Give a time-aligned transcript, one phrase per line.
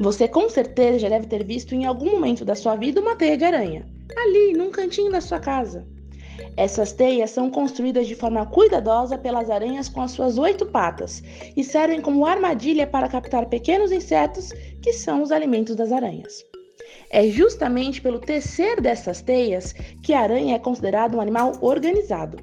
[0.00, 3.36] Você com certeza já deve ter visto em algum momento da sua vida uma teia
[3.36, 5.86] de aranha, ali, num cantinho da sua casa.
[6.54, 11.22] Essas teias são construídas de forma cuidadosa pelas aranhas com as suas oito patas
[11.56, 16.44] e servem como armadilha para captar pequenos insetos que são os alimentos das aranhas.
[17.08, 19.72] É justamente pelo tecer dessas teias
[20.02, 22.38] que a aranha é considerada um animal organizado.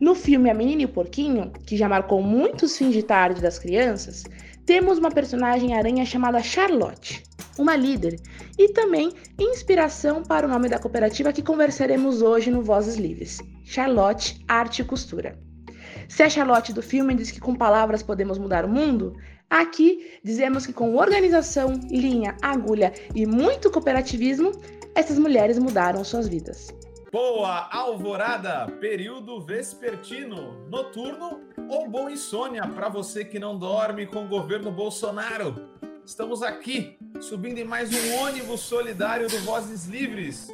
[0.00, 3.58] No filme A Menina e o Porquinho, que já marcou muitos fins de tarde das
[3.58, 4.24] crianças,
[4.66, 7.22] temos uma personagem aranha chamada Charlotte,
[7.58, 8.18] uma líder,
[8.58, 14.42] e também inspiração para o nome da cooperativa que conversaremos hoje no Vozes Livres, Charlotte
[14.48, 15.38] Arte e Costura.
[16.08, 19.14] Se a Charlotte do filme diz que com palavras podemos mudar o mundo,
[19.48, 24.52] aqui dizemos que com organização, linha, agulha e muito cooperativismo,
[24.94, 26.74] essas mulheres mudaram suas vidas.
[27.10, 34.28] Boa alvorada, período vespertino, noturno ou boa insônia para você que não dorme com o
[34.28, 35.68] governo Bolsonaro.
[36.04, 40.48] Estamos aqui, subindo em mais um ônibus solidário do Vozes Livres,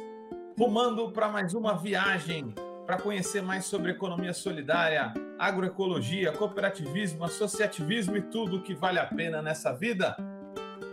[0.57, 2.53] rumando para mais uma viagem
[2.85, 9.41] para conhecer mais sobre economia solidária, agroecologia, cooperativismo, associativismo e tudo que vale a pena
[9.41, 10.15] nessa vida.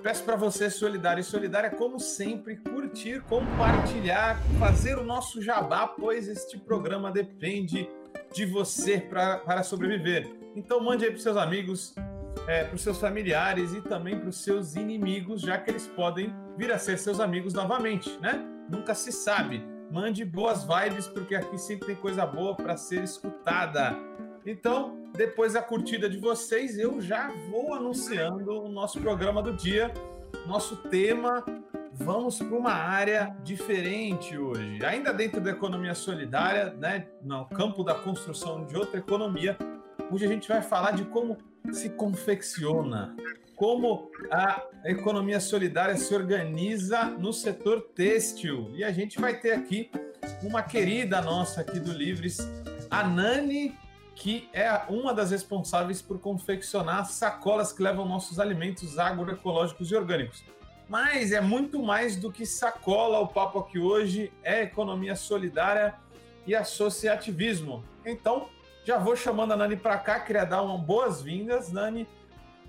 [0.03, 6.29] Peço para você, solidário e solidária, como sempre, curtir, compartilhar, fazer o nosso jabá, pois
[6.29, 7.89] este programa depende
[8.33, 10.31] de você pra, para sobreviver.
[10.55, 11.95] Então mande aí para seus amigos,
[12.47, 16.35] é, para os seus familiares e também para os seus inimigos, já que eles podem
[16.57, 18.45] vir a ser seus amigos novamente, né?
[18.69, 19.65] Nunca se sabe.
[19.91, 23.97] Mande boas vibes, porque aqui sempre tem coisa boa para ser escutada.
[24.45, 29.93] Então, depois da curtida de vocês, eu já vou anunciando o nosso programa do dia.
[30.47, 31.45] Nosso tema,
[31.99, 34.85] vamos para uma área diferente hoje.
[34.85, 39.57] Ainda dentro da economia solidária, né, no campo da construção de outra economia,
[40.11, 41.37] hoje a gente vai falar de como
[41.73, 43.15] se confecciona,
[43.57, 48.71] como a economia solidária se organiza no setor têxtil.
[48.75, 49.91] E a gente vai ter aqui
[50.43, 52.39] uma querida nossa aqui do Livres,
[52.91, 53.77] a Nani
[54.15, 60.43] que é uma das responsáveis por confeccionar sacolas que levam nossos alimentos agroecológicos e orgânicos.
[60.89, 63.19] Mas é muito mais do que sacola.
[63.19, 65.95] O papo aqui hoje é economia solidária
[66.47, 67.85] e associativismo.
[68.07, 68.49] Então,
[68.85, 72.09] já vou chamando a Nani para cá, queria dar uma boas-vindas, Nani.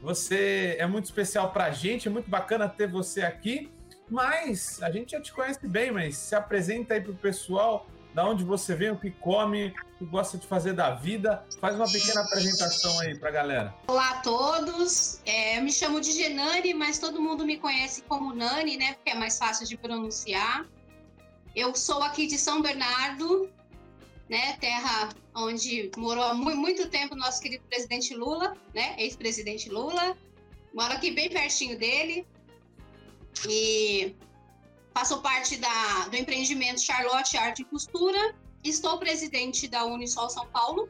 [0.01, 3.71] Você é muito especial para a gente, é muito bacana ter você aqui.
[4.09, 8.27] Mas a gente já te conhece bem, mas se apresenta aí para o pessoal da
[8.27, 11.45] onde você vem, o que come, o que gosta de fazer da vida.
[11.59, 13.75] Faz uma pequena apresentação aí para a galera.
[13.87, 18.33] Olá a todos, é, eu me chamo de Genani, mas todo mundo me conhece como
[18.33, 18.93] Nani, né?
[18.93, 20.65] Porque é mais fácil de pronunciar.
[21.55, 23.49] Eu sou aqui de São Bernardo,
[24.29, 24.57] né?
[24.59, 28.95] Terra onde morou há muito tempo o nosso querido presidente Lula, né?
[28.97, 30.17] Ex-presidente Lula.
[30.73, 32.25] Moro aqui bem pertinho dele.
[33.47, 34.15] E
[34.99, 38.35] Faço parte da, do empreendimento Charlotte Arte e Costura.
[38.61, 40.89] Estou presidente da Unisol São Paulo.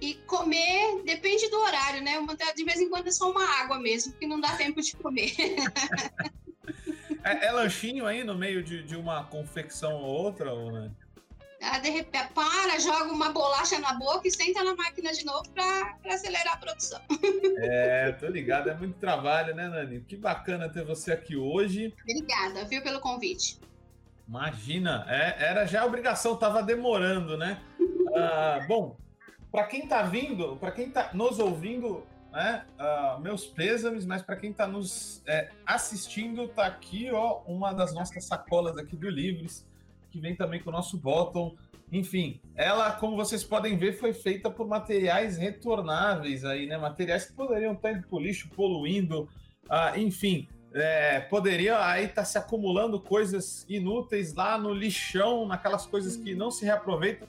[0.00, 2.12] E comer depende do horário, né?
[2.54, 5.34] De vez em quando é só uma água mesmo, que não dá tempo de comer.
[7.24, 10.54] é, é, lanchinho aí no meio de, de uma confecção ou outra?
[10.54, 10.92] Ou, né?
[11.60, 15.46] Ela de repente para, joga uma bolacha na boca e senta na máquina de novo
[15.50, 17.00] para acelerar a produção.
[17.62, 20.00] É, tô ligado, é muito trabalho, né, Nani?
[20.00, 21.94] Que bacana ter você aqui hoje.
[22.00, 23.60] Obrigada, viu, pelo convite.
[24.26, 27.60] Imagina, é, era já a obrigação, tava demorando, né?
[28.16, 28.96] Ah, bom,
[29.52, 32.64] para quem tá vindo, para quem tá nos ouvindo, né?
[32.78, 37.92] Uh, meus pêsames, mas para quem está nos é, assistindo, tá aqui, ó, uma das
[37.92, 39.66] nossas sacolas aqui do Livres
[40.10, 41.54] que vem também com o nosso bottom.
[41.92, 46.76] Enfim, ela, como vocês podem ver, foi feita por materiais retornáveis aí, né?
[46.78, 49.28] Materiais que poderiam estar indo para o lixo, poluindo,
[49.68, 55.86] ah, enfim, é, poderiam aí estar tá se acumulando coisas inúteis lá no lixão, naquelas
[55.86, 57.26] coisas que não se reaproveitam.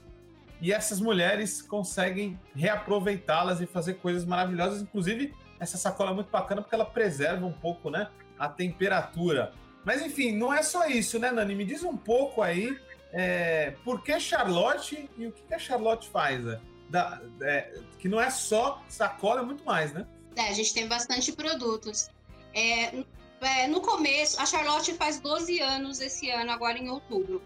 [0.60, 4.80] E essas mulheres conseguem reaproveitá-las e fazer coisas maravilhosas.
[4.80, 8.08] Inclusive, essa sacola é muito bacana porque ela preserva um pouco, né,
[8.38, 9.52] a temperatura.
[9.84, 11.54] Mas enfim, não é só isso, né, Nani?
[11.54, 12.78] Me diz um pouco aí
[13.12, 16.42] é, por que Charlotte e o que a Charlotte faz?
[16.42, 16.60] Né?
[16.88, 20.06] Da, é, que não é só sacola, é muito mais, né?
[20.36, 22.08] É, a gente tem bastante produtos.
[22.54, 23.04] É,
[23.40, 27.42] é, no começo, a Charlotte faz 12 anos esse ano, agora em outubro.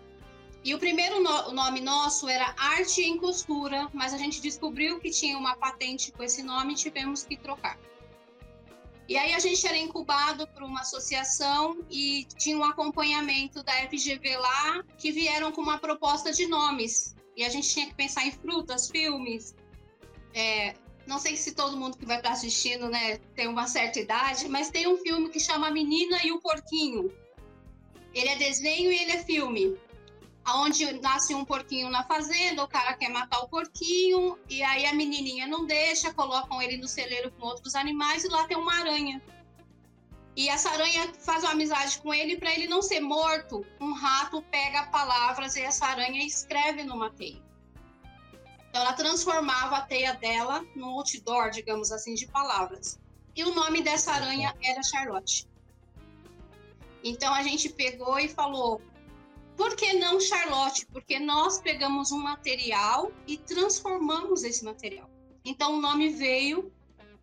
[0.63, 4.99] E o primeiro no, o nome nosso era Arte em Costura, mas a gente descobriu
[4.99, 7.79] que tinha uma patente com esse nome e tivemos que trocar.
[9.09, 14.37] E aí a gente era incubado por uma associação e tinha um acompanhamento da FGV
[14.37, 17.15] lá, que vieram com uma proposta de nomes.
[17.37, 19.55] E a gente tinha que pensar em frutas, filmes,
[20.35, 20.75] é,
[21.07, 24.71] não sei se todo mundo que vai estar assistindo, né, tem uma certa idade, mas
[24.71, 27.11] tem um filme que chama Menina e o Porquinho.
[28.13, 29.79] Ele é desenho e ele é filme.
[30.49, 34.95] Onde nasce um porquinho na fazenda, o cara quer matar o porquinho, e aí a
[34.95, 39.21] menininha não deixa, colocam ele no celeiro com outros animais, e lá tem uma aranha.
[40.37, 43.67] E essa aranha faz uma amizade com ele para ele não ser morto.
[43.81, 47.43] Um rato pega palavras e essa aranha escreve numa teia.
[48.69, 53.01] Então ela transformava a teia dela num outdoor, digamos assim, de palavras.
[53.35, 55.49] E o nome dessa aranha era Charlotte.
[57.03, 58.83] Então a gente pegou e falou:
[59.57, 60.87] por que não Charlotte?
[60.87, 65.11] Porque nós pegamos um material e transformamos esse material.
[65.45, 66.73] Então o nome veio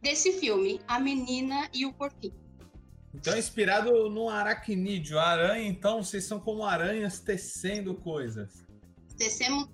[0.02, 2.44] desse filme, A Menina e o Porquinho.
[3.14, 8.66] Então, inspirado no aracnídeo, a aranha, então vocês são como aranhas tecendo coisas.
[9.16, 9.70] Tecemos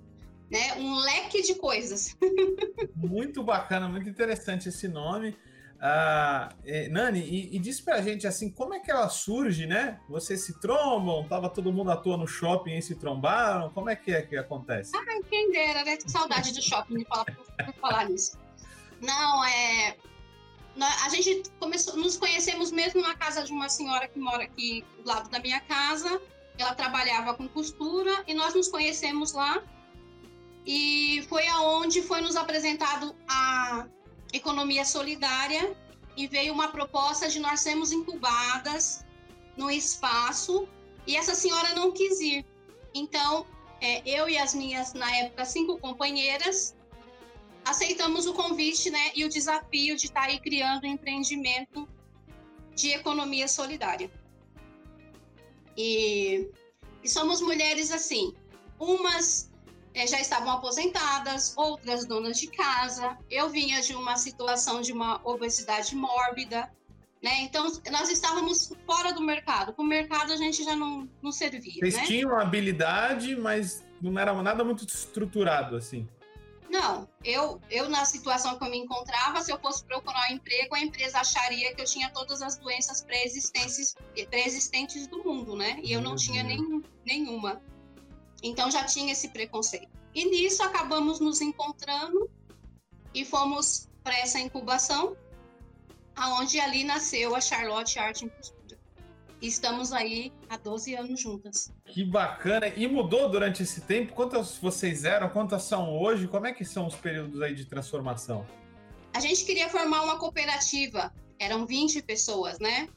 [0.52, 2.18] né, um leque de coisas.
[2.94, 5.38] muito bacana, muito interessante esse nome.
[5.82, 10.00] Ah, é, Nani, e, e diz pra gente assim, como é que ela surge, né?
[10.10, 13.96] Vocês se trombam, tava todo mundo à toa no shopping e se trombaram, como é
[13.96, 14.92] que é que acontece?
[14.96, 15.96] Ah, quem né?
[15.96, 18.38] Que saudade do shopping, falar, por falar nisso.
[19.02, 19.96] Não, é...
[21.06, 25.08] A gente começou, nos conhecemos mesmo na casa de uma senhora que mora aqui do
[25.08, 26.22] lado da minha casa.
[26.58, 29.62] Ela trabalhava com costura e nós nos conhecemos lá
[30.66, 33.88] e foi aonde foi nos apresentado a
[34.34, 35.76] economia solidária
[36.16, 39.06] e veio uma proposta de nós sermos incubadas
[39.56, 40.68] no espaço
[41.08, 42.46] e essa senhora não quis ir.
[42.94, 43.46] Então,
[43.82, 46.76] é, eu e as minhas, na época, cinco companheiras,
[47.66, 51.88] aceitamos o convite né, e o desafio de estar aí criando um empreendimento
[52.76, 54.12] de economia solidária.
[55.78, 56.50] E,
[57.04, 58.34] e somos mulheres assim,
[58.80, 59.49] umas
[59.96, 63.18] já estavam aposentadas, outras donas de casa.
[63.30, 66.72] Eu vinha de uma situação de uma obesidade mórbida,
[67.22, 67.42] né?
[67.42, 69.74] Então, nós estávamos fora do mercado.
[69.74, 71.80] Com o mercado, a gente já não, não servia.
[71.80, 72.06] Vocês né?
[72.06, 76.08] tinham habilidade, mas não era nada muito estruturado, assim.
[76.70, 80.76] Não, eu, eu na situação que eu me encontrava, se eu fosse procurar um emprego,
[80.76, 83.96] a empresa acharia que eu tinha todas as doenças pré-existentes,
[84.30, 85.80] pré-existentes do mundo, né?
[85.84, 87.60] E eu não tinha nem, nenhuma.
[88.42, 89.90] Então já tinha esse preconceito.
[90.14, 92.30] E nisso acabamos nos encontrando
[93.14, 95.16] e fomos para essa incubação,
[96.16, 98.60] aonde ali nasceu a Charlotte Arte em Costura.
[99.42, 101.72] E estamos aí há 12 anos juntas.
[101.86, 102.68] Que bacana!
[102.68, 104.14] E mudou durante esse tempo?
[104.14, 105.30] Quantas vocês eram?
[105.30, 106.28] Quantas são hoje?
[106.28, 108.46] Como é que são os períodos aí de transformação?
[109.14, 111.14] A gente queria formar uma cooperativa.
[111.40, 112.90] Eram 20 pessoas, né?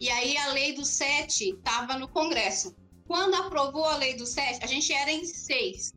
[0.00, 2.74] E aí a lei do sete estava no Congresso.
[3.06, 5.92] Quando aprovou a lei do sete, a gente era em seis.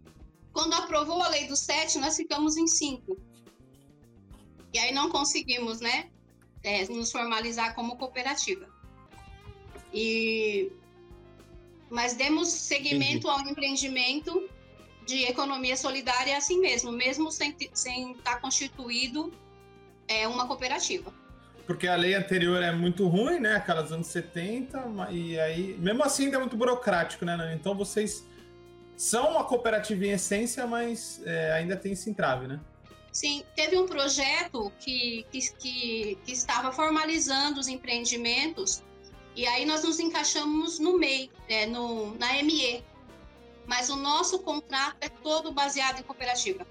[0.54, 3.18] Quando aprovou a lei do sete, nós ficamos em cinco.
[4.74, 6.12] E aí não conseguimos, né,
[6.64, 8.68] é, nos formalizar como cooperativa.
[9.94, 10.72] E
[11.90, 13.46] mas demos seguimento Entendi.
[13.46, 14.50] ao empreendimento
[15.08, 19.34] de economia solidária assim mesmo, mesmo sem, sem estar constituído
[20.08, 21.12] é, uma cooperativa
[21.70, 23.58] porque a lei anterior é muito ruim, né?
[23.58, 27.54] Aquela dos anos 70, e aí, mesmo assim, ainda é muito burocrático, né?
[27.54, 28.26] Então vocês
[28.98, 32.60] são uma cooperativa em essência, mas é, ainda tem esse entrave, né?
[33.12, 38.82] Sim, teve um projeto que, que, que, que estava formalizando os empreendimentos,
[39.36, 42.84] e aí nós nos encaixamos no MEI, é, no, na ME.
[43.68, 46.66] Mas o nosso contrato é todo baseado em cooperativa.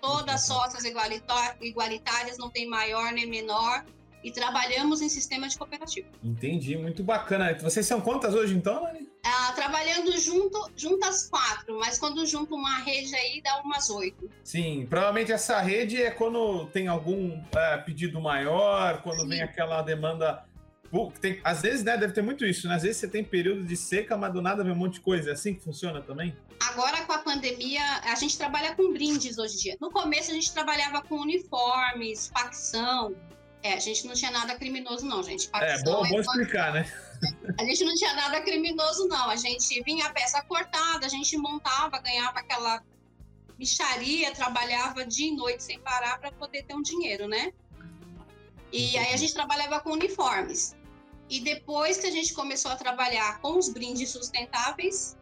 [0.00, 3.84] Todas sócias igualitárias, não tem maior nem menor
[4.24, 6.08] e trabalhamos em sistema de cooperativa.
[6.24, 7.54] Entendi, muito bacana.
[7.60, 9.06] Vocês são quantas hoje então, Anny?
[9.22, 14.30] Ah, trabalhando junto, juntas quatro, mas quando junto uma rede aí dá umas oito.
[14.42, 19.28] Sim, provavelmente essa rede é quando tem algum é, pedido maior, quando Sim.
[19.28, 20.42] vem aquela demanda.
[21.20, 22.76] Tem, às vezes, né, deve ter muito isso, né?
[22.76, 25.30] Às vezes você tem período de seca, mas do nada vem um monte de coisa.
[25.30, 26.36] É assim que funciona também?
[26.60, 29.76] Agora, com a pandemia, a gente trabalha com brindes hoje em dia.
[29.80, 33.12] No começo, a gente trabalhava com uniformes, facção,
[33.64, 35.48] é, a gente não tinha nada criminoso, não, gente.
[35.54, 36.84] é, bom, bom explicar, né?
[37.58, 39.30] A gente não tinha nada criminoso, não.
[39.30, 42.82] A gente vinha a peça cortada, a gente montava, ganhava aquela
[43.56, 47.54] bicharia, trabalhava dia e noite sem parar para poder ter um dinheiro, né?
[48.70, 50.76] E aí a gente trabalhava com uniformes.
[51.30, 55.16] E depois que a gente começou a trabalhar com os brindes sustentáveis,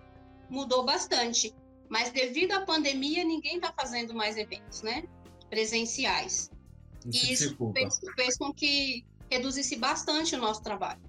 [0.50, 1.54] mudou bastante.
[1.88, 5.04] Mas devido à pandemia, ninguém está fazendo mais eventos, né?
[5.48, 6.50] Presenciais.
[7.06, 11.00] E isso fez, fez, com que reduzisse bastante o nosso trabalho.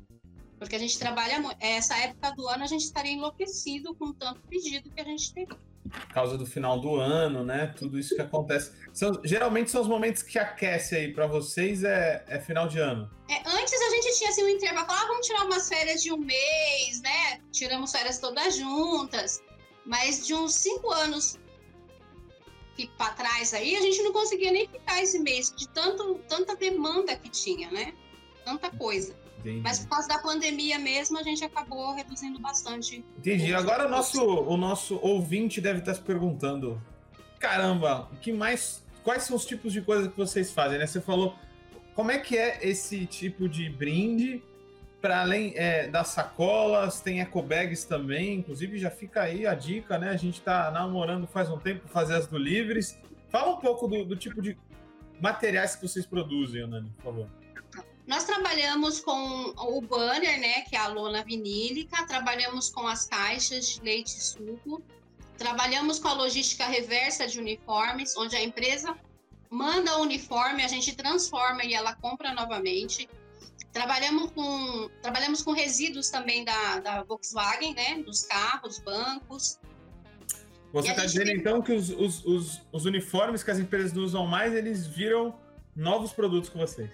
[0.57, 4.89] Porque a gente trabalha, essa época do ano a gente estaria enlouquecido com tanto pedido
[4.89, 5.45] que a gente tem.
[5.45, 7.73] por causa do final do ano, né?
[7.77, 8.71] Tudo isso que acontece.
[8.93, 13.11] São, geralmente são os momentos que aquece aí para vocês é, é, final de ano.
[13.29, 16.17] É, antes a gente tinha assim um intervalo, ah, vamos tirar umas férias de um
[16.17, 17.41] mês, né?
[17.51, 19.41] Tiramos férias todas juntas.
[19.85, 21.37] Mas de uns cinco anos
[22.75, 26.55] que para trás aí, a gente não conseguia nem ficar esse mês de tanto, tanta
[26.55, 27.93] demanda que tinha, né?
[28.43, 29.15] Tanta coisa.
[29.39, 29.61] Entendi.
[29.61, 33.03] Mas por causa da pandemia mesmo, a gente acabou reduzindo bastante.
[33.17, 33.53] Entendi.
[33.53, 36.81] Agora o nosso, o nosso ouvinte deve estar se perguntando:
[37.39, 38.81] caramba, o que mais.
[39.03, 40.87] Quais são os tipos de coisas que vocês fazem, né?
[40.87, 41.35] Você falou.
[41.93, 44.41] Como é que é esse tipo de brinde?
[45.03, 48.35] Para além é, das sacolas, tem ecobags também.
[48.35, 50.09] Inclusive, já fica aí a dica, né?
[50.11, 52.97] A gente está namorando faz um tempo fazer as do Livres.
[53.27, 54.57] Fala um pouco do, do tipo de
[55.19, 57.29] materiais que vocês produzem, Nani, por favor.
[58.07, 63.71] Nós trabalhamos com o banner, né, que é a lona vinílica, trabalhamos com as caixas
[63.71, 64.81] de leite e suco,
[65.37, 68.95] trabalhamos com a logística reversa de uniformes, onde a empresa
[69.49, 73.09] manda o uniforme, a gente transforma e ela compra novamente.
[73.73, 79.59] Trabalhamos com, trabalhamos com resíduos também da, da Volkswagen, né, dos carros, bancos.
[80.71, 81.37] Você está dizendo tem...
[81.37, 85.35] então que os, os, os, os uniformes que as empresas não usam mais, eles viram
[85.75, 86.91] novos produtos com vocês?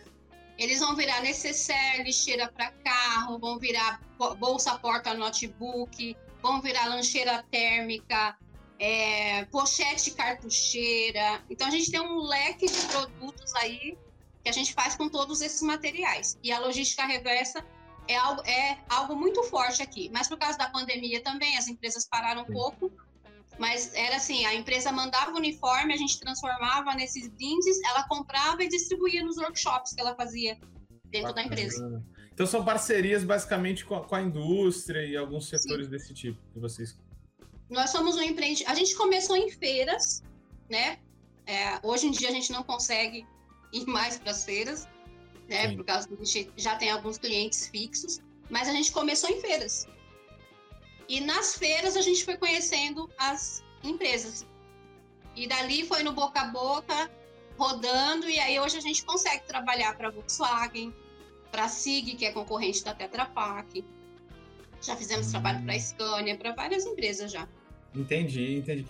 [0.58, 4.02] Eles vão virar necessaire, lixeira para carro, vão virar
[4.38, 8.38] bolsa porta notebook, vão virar lancheira térmica,
[8.78, 11.42] é, pochete cartucheira.
[11.50, 13.98] Então a gente tem um leque de produtos aí
[14.44, 16.38] que a gente faz com todos esses materiais.
[16.44, 17.64] E a logística reversa
[18.08, 20.10] é algo, é algo muito forte aqui.
[20.14, 22.92] Mas por causa da pandemia também, as empresas pararam um pouco
[23.60, 28.64] mas era assim, a empresa mandava o uniforme, a gente transformava nesses brindes, ela comprava
[28.64, 30.58] e distribuía nos workshops que ela fazia
[31.04, 31.34] dentro Bacana.
[31.34, 32.04] da empresa.
[32.34, 35.92] Então são parcerias basicamente com a, com a indústria e alguns setores Sim.
[35.92, 36.98] desse tipo que vocês.
[37.70, 38.72] Nós somos um empreendimento.
[38.72, 40.24] A gente começou em feiras,
[40.70, 40.98] né?
[41.46, 43.28] É, hoje em dia a gente não consegue
[43.72, 44.88] ir mais para as feiras,
[45.48, 45.70] né?
[45.70, 45.76] Sim.
[45.78, 49.40] Por causa que a gente já tem alguns clientes fixos, mas a gente começou em
[49.40, 49.88] feiras.
[51.08, 54.46] E nas feiras a gente foi conhecendo as empresas.
[55.36, 57.10] E dali foi no boca a boca,
[57.58, 60.94] rodando, e aí hoje a gente consegue trabalhar para a Volkswagen,
[61.52, 63.84] para a SIG, que é concorrente da Tetra Pak.
[64.82, 65.32] Já fizemos hum.
[65.32, 67.48] trabalho para a Scania, para várias empresas já.
[67.96, 68.86] Entendi, entendi.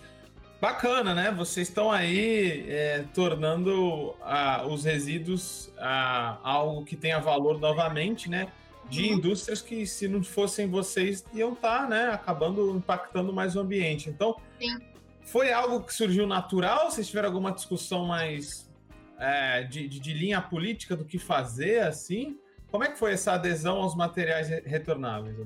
[0.60, 1.30] Bacana, né?
[1.30, 8.52] Vocês estão aí é, tornando ah, os resíduos ah, algo que tenha valor novamente, né?
[8.90, 9.18] de uhum.
[9.18, 14.10] indústrias que, se não fossem vocês, iam estar, tá, né, acabando impactando mais o ambiente.
[14.10, 14.78] Então, Sim.
[15.22, 16.90] foi algo que surgiu natural?
[16.90, 18.68] Vocês tiveram alguma discussão mais
[19.16, 22.36] é, de, de, de, linha política do que fazer, assim?
[22.68, 25.36] Como é que foi essa adesão aos materiais retornáveis,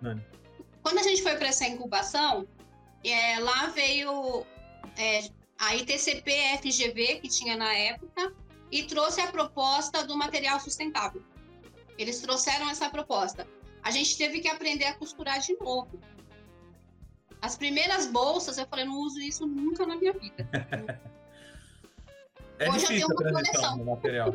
[0.00, 0.24] Nani?
[0.82, 2.46] Quando a gente foi para essa incubação,
[3.04, 4.46] é, lá veio
[4.96, 5.28] é,
[5.58, 8.32] a ITCP FGV, que tinha na época,
[8.70, 11.22] e trouxe a proposta do material sustentável.
[11.98, 13.46] Eles trouxeram essa proposta.
[13.82, 16.00] A gente teve que aprender a costurar de novo.
[17.40, 20.48] As primeiras bolsas, eu falei, não uso isso nunca na minha vida.
[22.58, 23.84] é Hoje eu tenho uma coleção.
[23.84, 24.32] Material.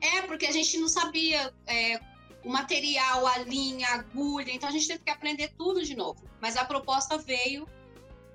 [0.00, 2.00] É, porque a gente não sabia é,
[2.44, 6.22] o material, a linha, a agulha, então a gente teve que aprender tudo de novo.
[6.40, 7.68] Mas a proposta veio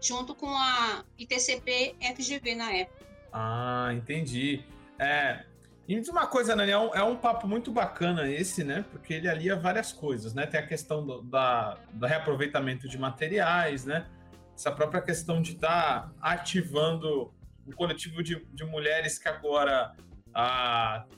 [0.01, 3.05] junto com a ITCP FGV na época.
[3.31, 4.63] Ah, entendi.
[4.99, 5.45] É,
[5.87, 8.85] e me diz uma coisa, Nani, é um, é um, papo muito bacana esse, né?
[8.91, 10.45] Porque ele alia várias coisas, né?
[10.45, 14.07] Tem a questão do, da, do reaproveitamento de materiais, né?
[14.55, 17.33] Essa própria questão de estar tá ativando
[17.67, 19.93] um coletivo de, de mulheres que agora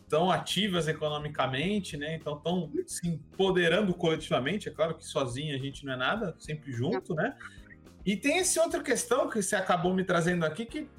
[0.02, 2.16] estão ah, ativas economicamente, né?
[2.16, 4.70] Então estão se empoderando coletivamente.
[4.70, 7.36] É claro que sozinha a gente não é nada, sempre junto, né?
[8.06, 10.90] E tem essa outra questão que você acabou me trazendo aqui, que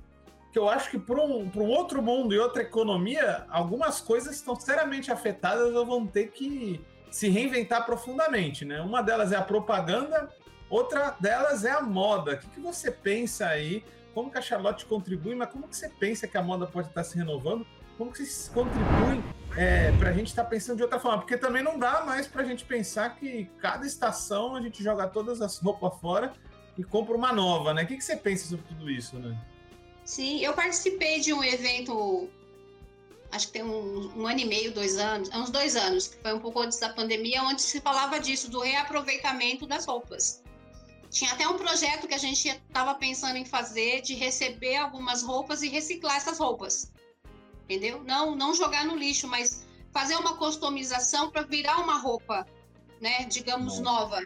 [0.54, 4.54] que eu acho que para um, um outro mundo e outra economia, algumas coisas estão
[4.54, 6.80] seriamente afetadas ou vão ter que
[7.10, 8.80] se reinventar profundamente, né?
[8.80, 10.32] Uma delas é a propaganda,
[10.70, 12.34] outra delas é a moda.
[12.34, 13.84] O que, que você pensa aí?
[14.14, 17.02] Como que a Charlotte contribui, mas como que você pensa que a moda pode estar
[17.02, 17.66] se renovando?
[17.98, 19.24] Como que vocês contribuem
[19.56, 21.18] é, para a gente estar pensando de outra forma?
[21.18, 25.08] Porque também não dá mais para a gente pensar que cada estação a gente joga
[25.08, 26.32] todas as roupas fora
[26.76, 27.84] e compra uma nova, né?
[27.84, 29.38] O que, que você pensa sobre tudo isso, né?
[30.04, 32.28] Sim, eu participei de um evento,
[33.32, 36.34] acho que tem um, um, ano e meio, dois anos, uns dois anos, que foi
[36.34, 40.42] um pouco antes da pandemia, onde se falava disso, do reaproveitamento das roupas.
[41.10, 45.62] Tinha até um projeto que a gente estava pensando em fazer de receber algumas roupas
[45.62, 46.92] e reciclar essas roupas.
[47.62, 48.02] Entendeu?
[48.02, 52.44] Não, não jogar no lixo, mas fazer uma customização para virar uma roupa,
[53.00, 54.20] né, digamos, nova.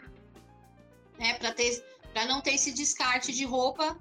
[1.19, 3.99] Né, para ter para não ter esse descarte de roupa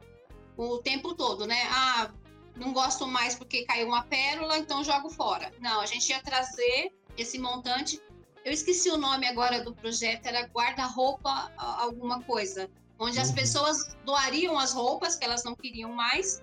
[0.55, 1.67] o tempo todo, né?
[1.69, 2.11] Ah,
[2.55, 5.51] não gosto mais porque caiu uma pérola, então jogo fora.
[5.59, 8.01] Não, a gente ia trazer esse montante.
[8.43, 13.35] Eu esqueci o nome agora do projeto, era guarda-roupa alguma coisa, onde as uhum.
[13.35, 16.41] pessoas doariam as roupas que elas não queriam mais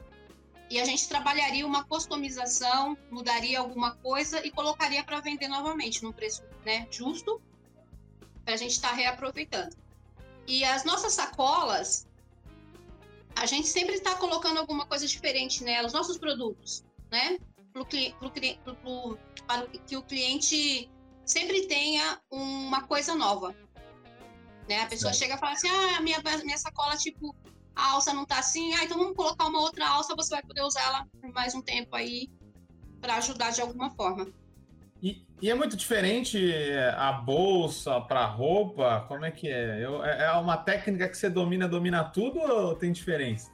[0.71, 6.12] e a gente trabalharia uma customização, mudaria alguma coisa e colocaria para vender novamente num
[6.12, 7.40] preço né, justo
[8.44, 9.76] para a gente estar tá reaproveitando.
[10.46, 12.06] E as nossas sacolas,
[13.36, 17.38] a gente sempre está colocando alguma coisa diferente nelas, nossos produtos, né?
[17.72, 20.90] Pro, pro, pro, para que o cliente
[21.24, 23.54] sempre tenha uma coisa nova.
[24.68, 24.82] Né?
[24.82, 27.34] A pessoa chega e fala assim: ah, minha, minha sacola, tipo,
[27.74, 30.62] a alça não tá assim, ah, então vamos colocar uma outra alça, você vai poder
[30.62, 32.30] usar ela por mais um tempo aí
[33.00, 34.32] para ajudar de alguma forma.
[35.04, 36.50] E, e, é muito diferente
[36.96, 39.04] a bolsa para roupa?
[39.06, 39.84] Como é que é?
[39.84, 40.25] Eu, é?
[40.25, 43.52] É uma técnica que você domina, domina tudo ou tem diferença?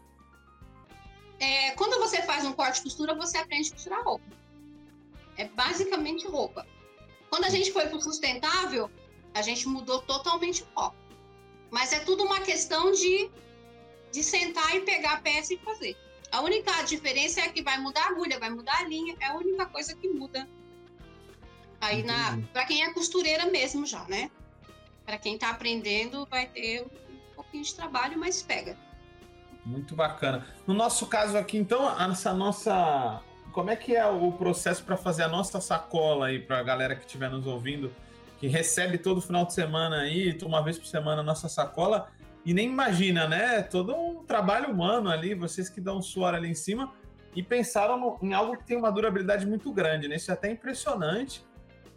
[1.40, 4.24] É, quando você faz um corte e costura, você aprende a costurar roupa.
[5.36, 6.64] É basicamente roupa.
[7.28, 8.88] Quando a gente foi para o sustentável,
[9.34, 10.96] a gente mudou totalmente o foco.
[11.68, 13.28] Mas é tudo uma questão de,
[14.12, 15.96] de sentar e pegar a peça e fazer.
[16.30, 19.34] A única diferença é que vai mudar a agulha, vai mudar a linha, é a
[19.34, 20.48] única coisa que muda
[21.80, 24.30] Aí na para quem é costureira mesmo já, né?
[25.04, 28.76] Para quem está aprendendo vai ter um pouquinho de trabalho, mas pega.
[29.64, 30.46] Muito bacana.
[30.66, 33.22] No nosso caso aqui, então, essa nossa
[33.52, 36.94] como é que é o processo para fazer a nossa sacola aí para a galera
[36.94, 37.92] que estiver nos ouvindo,
[38.38, 42.08] que recebe todo final de semana aí, uma vez por semana a nossa sacola
[42.44, 43.62] e nem imagina, né?
[43.62, 46.92] Todo um trabalho humano ali, vocês que dão suor ali em cima
[47.34, 50.16] e pensaram no, em algo que tem uma durabilidade muito grande, né?
[50.16, 51.44] Isso é até impressionante.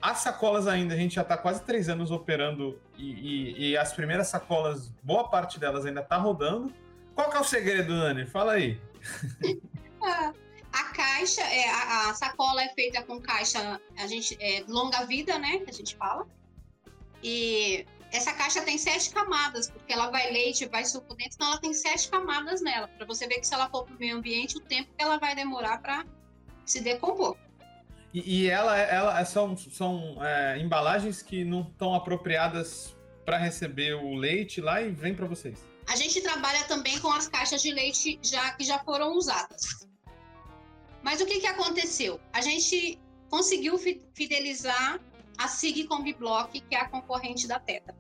[0.04, 3.94] As sacolas ainda, a gente já está quase três anos operando e, e, e, as
[3.94, 6.74] primeiras sacolas, boa parte delas ainda está rodando.
[7.16, 8.26] Qual que é o segredo, Dani?
[8.26, 8.78] Fala aí.
[10.74, 15.40] a caixa, é, a, a, sacola é feita com caixa, a gente é longa vida,
[15.40, 15.60] né?
[15.60, 16.28] Que a gente fala.
[17.24, 21.62] E essa caixa tem sete camadas, porque ela vai leite, vai suco dentro, então ela
[21.62, 24.58] tem sete camadas nela, para você ver que se ela for para o meio ambiente,
[24.58, 26.06] o tempo que ela vai demorar para
[26.66, 27.38] se decompor.
[28.14, 32.96] E, e ela, ela são, são é, embalagens que não estão apropriadas
[33.26, 35.66] para receber o leite lá e vem para vocês.
[35.88, 39.88] A gente trabalha também com as caixas de leite já que já foram usadas.
[41.02, 42.20] Mas o que, que aconteceu?
[42.32, 43.00] A gente
[43.30, 43.78] conseguiu
[44.14, 45.00] fidelizar
[45.38, 47.96] a SIG Combi Block, que é a concorrente da Teta.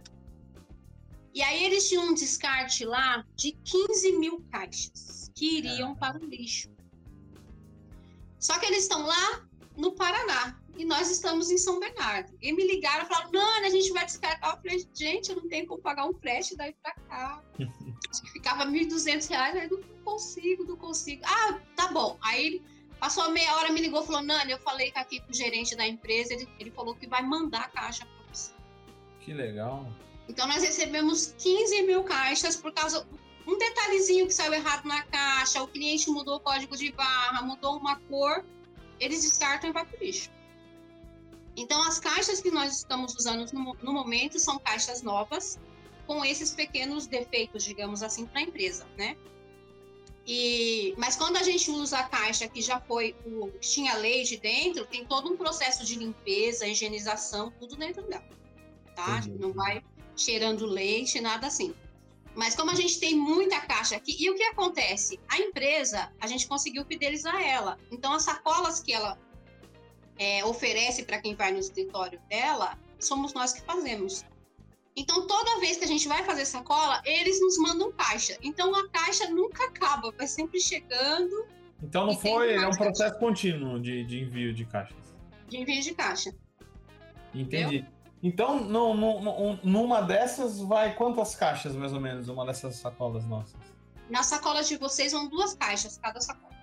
[1.34, 6.26] E aí eles tinham um descarte lá de 15 mil caixas que iriam para o
[6.26, 6.70] lixo.
[8.40, 9.42] Só que eles estão lá
[9.78, 10.58] no Paraná.
[10.76, 12.34] E nós estamos em São Bernardo.
[12.42, 14.56] E me ligaram e falaram: não, a gente vai descartar.
[14.56, 17.44] Eu falei: gente, eu não tenho como pagar um frete daí para cá.
[18.10, 19.32] Acho que ficava R$ 1.200.
[19.36, 21.22] Aí eu não consigo, não consigo.
[21.26, 22.18] Ah, tá bom.
[22.22, 22.62] Aí
[23.00, 25.88] passou meia hora, me ligou e falou: Nani, eu falei aqui com o gerente da
[25.88, 26.34] empresa.
[26.34, 28.52] Ele, ele falou que vai mandar a caixa para você.
[29.20, 29.88] Que legal.
[30.28, 33.06] Então nós recebemos 15 mil caixas por causa
[33.46, 37.78] um detalhezinho que saiu errado na caixa, o cliente mudou o código de barra, mudou
[37.78, 38.44] uma cor
[39.04, 40.30] eles descartam e vai para o lixo.
[41.56, 45.60] Então, as caixas que nós estamos usando no, no, momento são caixas novas,
[46.08, 49.16] com esses pequenos defeitos, digamos assim, para a empresa, né?
[50.26, 54.86] E, mas quando a gente usa a caixa que já foi, o, tinha leite dentro,
[54.86, 58.24] tem todo um processo de limpeza, higienização, tudo dentro dela,
[58.96, 59.20] tá?
[59.20, 59.38] Entendi.
[59.38, 59.84] Não vai
[60.16, 61.76] cheirando leite, nada assim.
[62.36, 65.20] Mas como a gente tem muita caixa aqui, e o que acontece?
[65.30, 67.78] A empresa, a gente conseguiu fidelizar ela.
[67.92, 69.18] Então, as sacolas que ela
[70.18, 74.26] é, oferece para quem vai no escritório dela, somos nós que fazemos.
[74.96, 78.38] Então, toda vez que a gente vai fazer sacola, eles nos mandam caixa.
[78.42, 81.46] Então, a caixa nunca acaba, vai sempre chegando.
[81.82, 84.98] Então, não foi, é um processo contínuo de, de envio de caixas.
[85.48, 86.30] De envio de caixa.
[87.34, 87.78] Entendi.
[87.78, 87.94] Entendeu?
[88.24, 93.60] Então, no, no, numa dessas vai quantas caixas, mais ou menos, uma dessas sacolas nossas?
[94.10, 96.54] Na sacola de vocês vão duas caixas, cada sacola.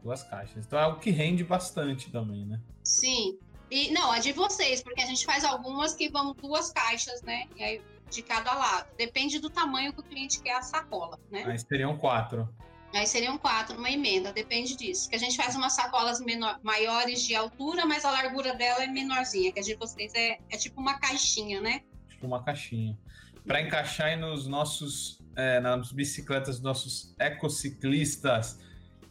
[0.00, 0.64] Duas caixas.
[0.64, 2.60] Então é algo que rende bastante também, né?
[2.84, 3.36] Sim.
[3.68, 7.48] E não, a de vocês, porque a gente faz algumas que vão duas caixas, né?
[7.56, 8.88] E aí, de cada lado.
[8.96, 11.42] Depende do tamanho que o cliente quer a sacola, né?
[11.46, 12.48] Aí seriam quatro.
[12.94, 15.08] Aí seriam quatro numa emenda, depende disso.
[15.08, 18.86] Que a gente faz umas sacolas menor, maiores de altura, mas a largura dela é
[18.86, 21.82] menorzinha, que a de vocês é, é tipo uma caixinha, né?
[22.08, 22.98] Tipo uma caixinha.
[23.46, 28.58] Para encaixar aí nos nossos, é, nas bicicletas dos nossos ecociclistas.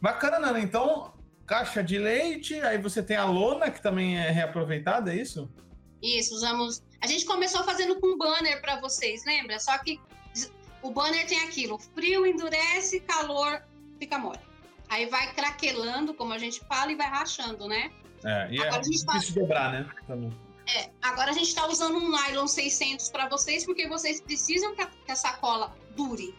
[0.00, 0.60] Bacana, Nana.
[0.60, 1.12] Então,
[1.44, 5.50] caixa de leite, aí você tem a lona, que também é reaproveitada, é isso?
[6.00, 6.82] Isso, usamos.
[7.00, 9.58] A gente começou fazendo com banner para vocês, lembra?
[9.58, 10.00] Só que
[10.82, 13.62] o banner tem aquilo: frio endurece, calor
[14.02, 14.40] fica mole.
[14.88, 17.92] Aí vai craquelando, como a gente fala, e vai rachando, né?
[18.24, 19.40] É, e agora é difícil tá...
[19.40, 19.88] dobrar, né?
[20.06, 20.32] Também.
[20.76, 24.82] É, agora a gente está usando um nylon 600 para vocês, porque vocês precisam que
[24.82, 26.34] a, que a, sacola dure,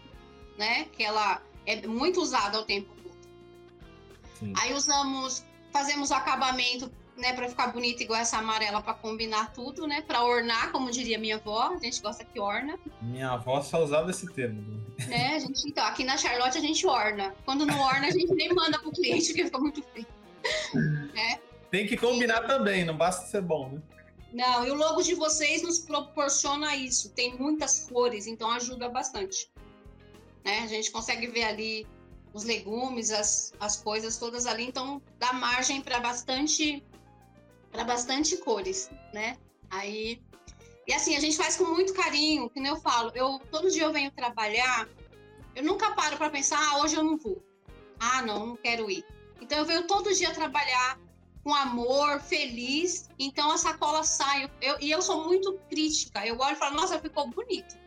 [0.58, 0.86] né?
[0.94, 3.18] Que ela é muito usada ao tempo todo.
[4.40, 4.54] Sim.
[4.58, 9.88] Aí usamos, fazemos o acabamento, né, para ficar bonita igual essa amarela para combinar tudo,
[9.88, 10.02] né?
[10.02, 12.78] Para ornar, como diria minha avó, a gente gosta que orna.
[13.02, 14.82] Minha avó só usava esse termo.
[15.10, 17.36] É, a gente, então, aqui na Charlotte a gente orna.
[17.46, 20.08] Quando não orna, a gente nem manda pro cliente, porque fica muito feio.
[21.16, 21.40] É.
[21.70, 22.48] Tem que combinar e...
[22.48, 23.82] também, não basta ser bom, né?
[24.34, 27.10] Não, e o logo de vocês nos proporciona isso.
[27.10, 29.52] Tem muitas cores, então ajuda bastante.
[30.44, 30.60] Né?
[30.60, 31.88] A gente consegue ver ali
[32.34, 36.84] os legumes, as, as coisas todas ali, então dá margem para bastante
[37.74, 39.38] para bastante cores, né?
[39.70, 40.22] Aí
[40.88, 43.12] e assim a gente faz com muito carinho, que nem eu falo.
[43.16, 44.88] Eu todo dia eu venho trabalhar,
[45.56, 47.44] eu nunca paro para pensar, ah, hoje eu não vou.
[48.00, 49.04] Ah, não, não quero ir.
[49.42, 51.00] Então eu venho todo dia trabalhar
[51.44, 53.10] com amor, feliz.
[53.18, 54.50] Então a sacola sai.
[54.62, 56.26] Eu, e eu sou muito crítica.
[56.26, 57.78] Eu olho e falo, nossa, ficou bonito.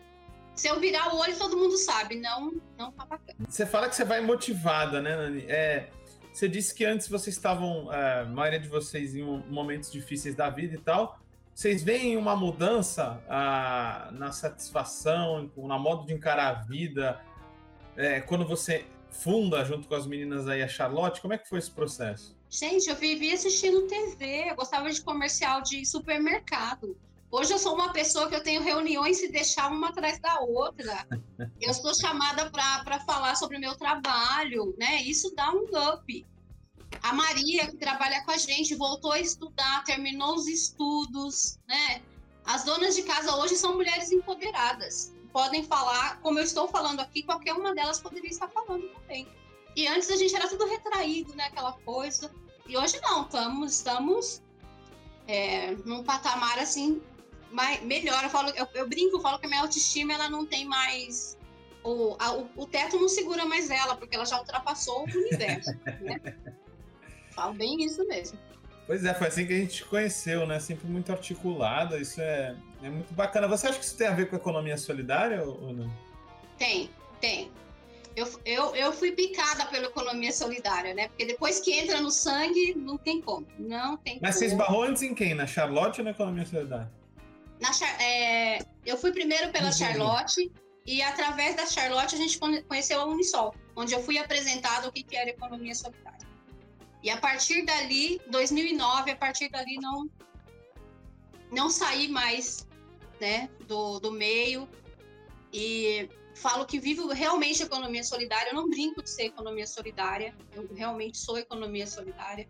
[0.54, 2.16] Se eu virar o olho, todo mundo sabe.
[2.16, 3.38] Não, não tá bacana.
[3.46, 5.44] Você fala que você vai motivada, né, Nani?
[5.48, 5.90] É,
[6.36, 10.50] você disse que antes vocês estavam, é, a maioria de vocês, em momentos difíceis da
[10.50, 11.18] vida e tal.
[11.54, 13.22] Vocês veem uma mudança
[14.12, 17.18] na satisfação, na modo de encarar a vida,
[17.96, 21.22] é, quando você funda junto com as meninas aí a Charlotte?
[21.22, 22.36] Como é que foi esse processo?
[22.50, 26.94] Gente, eu vivi assistindo TV, eu gostava de comercial de supermercado.
[27.30, 31.06] Hoje eu sou uma pessoa que eu tenho reuniões e deixar uma atrás da outra.
[31.60, 35.02] Eu sou chamada para falar sobre o meu trabalho, né?
[35.02, 36.26] Isso dá um up.
[37.02, 42.00] A Maria, que trabalha com a gente, voltou a estudar, terminou os estudos, né?
[42.44, 45.12] As donas de casa hoje são mulheres empoderadas.
[45.32, 49.28] Podem falar, como eu estou falando aqui, qualquer uma delas poderia estar falando também.
[49.74, 51.46] E antes a gente era tudo retraído, né?
[51.46, 52.32] Aquela coisa.
[52.66, 54.42] E hoje não, estamos, estamos
[55.26, 57.02] é, num patamar assim
[57.56, 58.22] mais, melhor.
[58.22, 61.38] Eu, falo, eu, eu, brinco, eu falo que a minha autoestima ela não tem mais.
[61.82, 65.70] O, a, o, o, teto não segura mais ela, porque ela já ultrapassou o universo.
[66.02, 66.20] né?
[67.34, 68.38] Falo bem isso mesmo.
[68.86, 70.60] Pois é, foi assim que a gente conheceu, né?
[70.60, 73.48] Sempre muito articulada, isso é, é muito bacana.
[73.48, 75.90] Você acha que isso tem a ver com a economia solidária ou não?
[76.58, 76.90] Tem,
[77.20, 77.50] tem.
[78.14, 81.08] Eu, eu, eu fui picada pela economia solidária, né?
[81.08, 83.46] Porque depois que entra no sangue, não tem como.
[83.58, 84.38] Não tem Mas como.
[84.38, 85.34] você esbarrou antes em quem?
[85.34, 86.90] Na Charlotte ou na economia solidária?
[87.60, 87.70] Na,
[88.02, 89.78] é, eu fui primeiro pela Entendi.
[89.78, 90.52] Charlotte
[90.86, 95.02] e através da Charlotte a gente conheceu a Unisol, onde eu fui apresentado o que,
[95.02, 96.26] que era economia solidária.
[97.02, 100.08] E a partir dali, 2009, a partir dali não
[101.50, 102.66] não saí mais,
[103.20, 104.68] né, do, do meio
[105.52, 108.50] e falo que vivo realmente economia solidária.
[108.50, 110.34] Eu não brinco de ser economia solidária.
[110.52, 112.48] Eu realmente sou economia solidária.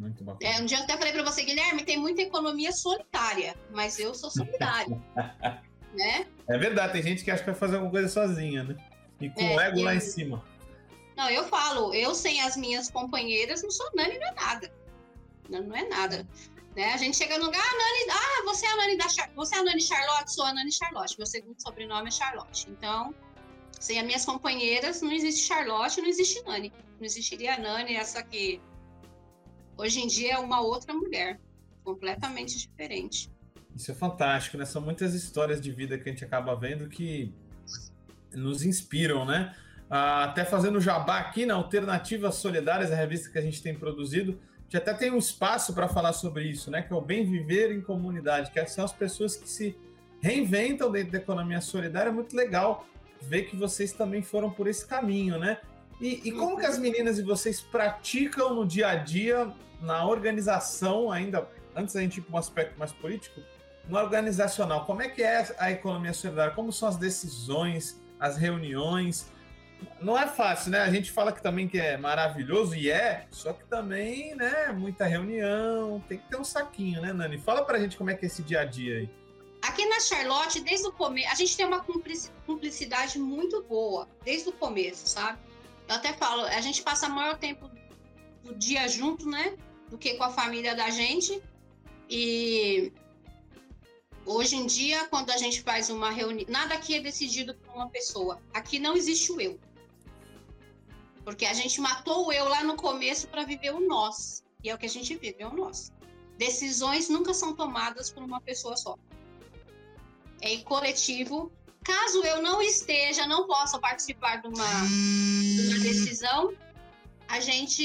[0.00, 0.50] Muito bacana.
[0.50, 4.14] É, um dia eu até falei para você, Guilherme, tem muita economia solitária, mas eu
[4.14, 4.98] sou solidária.
[5.92, 6.26] né?
[6.48, 8.76] É verdade, tem gente que acha que vai fazer alguma coisa sozinha, né?
[9.20, 9.84] E com é, o ego eu...
[9.84, 10.42] lá em cima.
[11.14, 14.72] Não, eu falo, eu sem as minhas companheiras não sou Nani, não é nada.
[15.50, 16.26] Não, não é nada.
[16.74, 16.94] Né?
[16.94, 19.30] A gente chega no lugar, ah, Nani, ah, você é a Nani da Char...
[19.34, 21.18] você é a Nani Charlotte, sou a Nani Charlotte.
[21.18, 22.70] Meu segundo sobrenome é Charlotte.
[22.70, 23.14] Então,
[23.78, 26.72] sem as minhas companheiras, não existe Charlotte, não existe Nani.
[26.98, 28.62] Não existiria a Nani, essa que
[29.80, 31.40] hoje em dia é uma outra mulher,
[31.82, 33.30] completamente diferente.
[33.74, 34.64] Isso é fantástico, né?
[34.64, 37.32] São muitas histórias de vida que a gente acaba vendo que
[38.32, 39.54] nos inspiram, né?
[39.88, 44.38] Ah, até fazendo jabá aqui na Alternativas Solidárias, a revista que a gente tem produzido,
[44.68, 46.82] que até tem um espaço para falar sobre isso, né?
[46.82, 49.76] Que é o bem viver em comunidade, que são as pessoas que se
[50.20, 52.10] reinventam dentro da economia solidária.
[52.10, 52.86] É muito legal
[53.22, 55.58] ver que vocês também foram por esse caminho, né?
[56.00, 61.12] E, e como que as meninas e vocês praticam no dia a dia, na organização,
[61.12, 63.40] ainda antes da gente ir para um aspecto mais político,
[63.88, 66.54] no organizacional, como é que é a economia solidária?
[66.54, 69.30] Como são as decisões, as reuniões?
[70.00, 70.80] não é fácil, né?
[70.80, 75.04] A gente fala que também que é maravilhoso e é, só que também, né, muita
[75.04, 77.38] reunião, tem que ter um saquinho, né, Nani?
[77.38, 79.10] Fala pra gente como é que é esse dia a dia aí.
[79.62, 81.84] Aqui na Charlotte, desde o começo, a gente tem uma
[82.46, 85.38] cumplicidade muito boa, desde o começo, sabe?
[85.90, 87.68] Eu até falo, a gente passa maior tempo
[88.44, 89.56] do dia junto, né,
[89.88, 91.42] do que com a família da gente.
[92.08, 92.92] E
[94.24, 97.88] hoje em dia, quando a gente faz uma reunião, nada aqui é decidido por uma
[97.88, 98.40] pessoa.
[98.54, 99.58] Aqui não existe o eu.
[101.24, 104.44] Porque a gente matou o eu lá no começo para viver o nós.
[104.62, 105.90] E é o que a gente vive, é o nós.
[106.38, 108.96] Decisões nunca são tomadas por uma pessoa só.
[110.40, 111.50] É em coletivo.
[111.82, 116.54] Caso eu não esteja, não possa participar de uma, de uma decisão,
[117.26, 117.84] a gente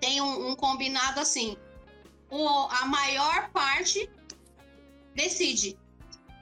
[0.00, 1.56] tem um, um combinado assim.
[2.30, 4.08] O, a maior parte
[5.14, 5.78] decide.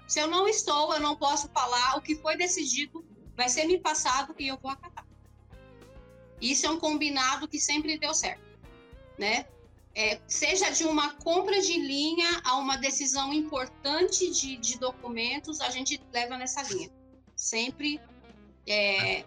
[0.06, 1.96] Se eu não estou, eu não posso falar.
[1.96, 5.06] O que foi decidido vai ser me passado e eu vou acatar.
[6.40, 8.42] Isso é um combinado que sempre deu certo,
[9.18, 9.46] né?
[9.98, 15.70] É, seja de uma compra de linha a uma decisão importante de, de documentos, a
[15.70, 16.90] gente leva nessa linha.
[17.34, 17.98] Sempre
[18.66, 19.24] é,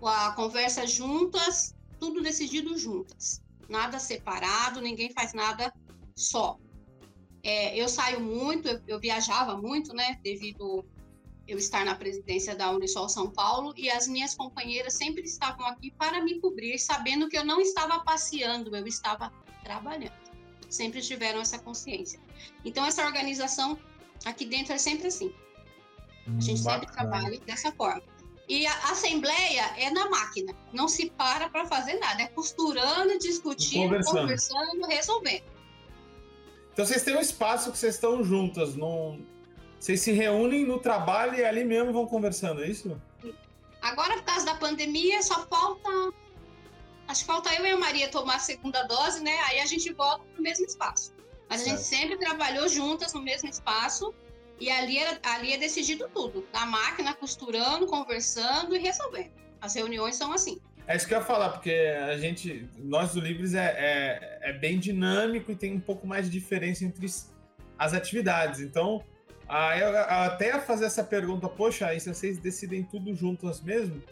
[0.00, 3.42] a, a conversa juntas, tudo decidido juntas.
[3.68, 5.74] Nada separado, ninguém faz nada
[6.14, 6.56] só.
[7.42, 10.20] É, eu saio muito, eu, eu, viajava muito, né?
[10.22, 10.84] Devido
[11.46, 15.90] eu estar na presidência da Unisol São Paulo e as minhas companheiras sempre estavam aqui
[15.92, 19.32] para me cobrir, sabendo que eu não estava passeando, eu estava
[19.62, 20.12] trabalhando.
[20.68, 22.20] Sempre tiveram essa consciência.
[22.64, 23.78] Então essa organização
[24.24, 25.32] aqui dentro é sempre assim.
[26.26, 26.80] A gente Bacana.
[26.80, 28.02] sempre trabalha dessa forma.
[28.48, 33.84] E a assembleia é na máquina, não se para para fazer nada, é costurando, discutindo,
[33.84, 34.20] conversando.
[34.20, 35.44] conversando, resolvendo.
[36.72, 39.20] Então vocês têm um espaço que vocês estão juntas, não
[39.78, 43.00] vocês se reúnem no trabalho e ali mesmo vão conversando, é isso?
[43.80, 45.90] Agora, por causa da pandemia, só falta.
[47.06, 49.38] Acho que falta eu e a Maria tomar a segunda dose, né?
[49.46, 51.14] Aí a gente volta pro mesmo espaço.
[51.48, 54.12] Mas a gente sempre trabalhou juntas no mesmo espaço
[54.58, 56.44] e ali, era, ali é decidido tudo.
[56.52, 59.30] Na máquina, costurando, conversando e resolvendo.
[59.60, 60.60] As reuniões são assim.
[60.88, 64.52] É isso que eu ia falar, porque a gente, nós do Livres é, é, é
[64.52, 67.06] bem dinâmico e tem um pouco mais de diferença entre
[67.78, 68.60] as atividades.
[68.60, 69.04] Então,
[69.48, 74.02] ah, eu, até fazer essa pergunta, poxa, aí se vocês decidem tudo juntos mesmo,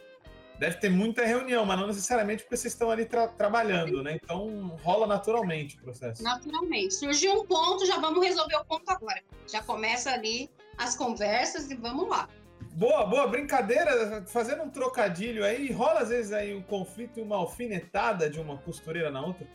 [0.58, 4.18] deve ter muita reunião, mas não necessariamente porque vocês estão ali tra trabalhando, né?
[4.22, 6.22] Então rola naturalmente o processo.
[6.22, 6.94] Naturalmente.
[6.94, 9.22] Surgiu um ponto, já vamos resolver o ponto agora.
[9.48, 12.28] Já começa ali as conversas e vamos lá.
[12.72, 17.36] Boa, boa, brincadeira, fazendo um trocadilho aí, rola às vezes aí um conflito e uma
[17.36, 19.46] alfinetada de uma costureira na outra?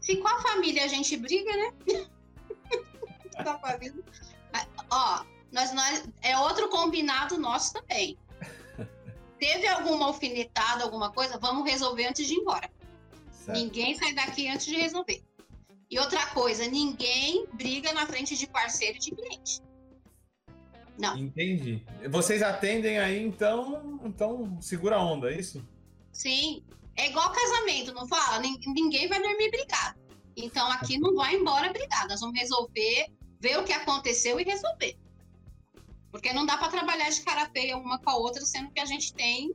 [0.00, 1.72] Se com a família a gente briga, né?
[3.36, 4.02] a família
[4.90, 8.18] Ó, nós, nós, é outro combinado nosso também.
[9.38, 12.70] Teve alguma alfinetada, alguma coisa, vamos resolver antes de ir embora.
[13.30, 13.58] Certo.
[13.58, 15.22] Ninguém sai daqui antes de resolver.
[15.90, 19.60] E outra coisa, ninguém briga na frente de parceiro e de cliente.
[20.96, 21.16] Não.
[21.16, 21.82] Entendi.
[22.10, 25.66] Vocês atendem aí, então, então segura a onda, é isso?
[26.12, 26.62] Sim.
[26.96, 28.38] É igual casamento, não fala?
[28.38, 29.98] Ninguém vai dormir brigado.
[30.36, 32.08] Então aqui não vai embora brigado.
[32.08, 33.06] Nós vamos resolver
[33.40, 34.96] ver o que aconteceu e resolver.
[36.12, 38.84] Porque não dá para trabalhar de cara feia uma com a outra, sendo que a
[38.84, 39.54] gente tem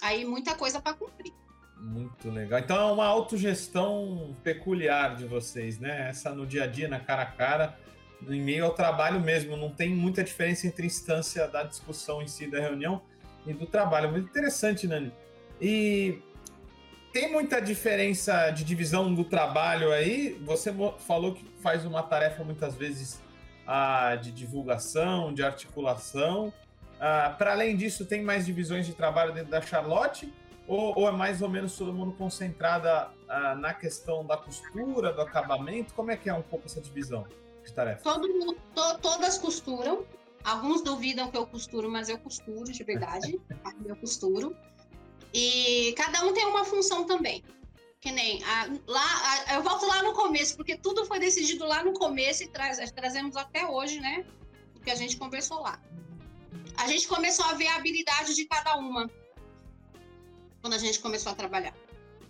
[0.00, 1.32] aí muita coisa para cumprir.
[1.76, 2.60] Muito legal.
[2.60, 6.08] Então é uma autogestão peculiar de vocês, né?
[6.08, 7.78] Essa no dia a dia, na cara a cara,
[8.26, 9.56] em meio ao trabalho mesmo.
[9.56, 13.02] Não tem muita diferença entre a instância da discussão em si da reunião
[13.46, 14.10] e do trabalho.
[14.10, 15.12] Muito interessante, Nani.
[15.60, 16.22] E
[17.14, 20.32] tem muita diferença de divisão do trabalho aí.
[20.44, 23.20] Você falou que faz uma tarefa muitas vezes
[23.64, 26.52] ah, de divulgação, de articulação.
[26.98, 30.34] Ah, Para além disso, tem mais divisões de trabalho dentro da Charlotte?
[30.66, 35.20] Ou, ou é mais ou menos todo mundo concentrada ah, na questão da costura, do
[35.20, 35.94] acabamento?
[35.94, 37.28] Como é que é um pouco essa divisão
[37.64, 38.02] de tarefa?
[38.02, 40.04] Todo mundo, to, todas costuram.
[40.42, 43.40] Alguns duvidam que eu costuro, mas eu costuro de verdade.
[43.86, 44.56] eu costuro.
[45.34, 47.42] E cada um tem uma função também.
[48.00, 51.82] Que nem a, lá, a, eu volto lá no começo, porque tudo foi decidido lá
[51.82, 54.24] no começo e traz, trazemos até hoje, né?
[54.76, 55.80] O que a gente conversou lá.
[56.76, 59.10] A gente começou a ver a habilidade de cada uma
[60.60, 61.74] quando a gente começou a trabalhar.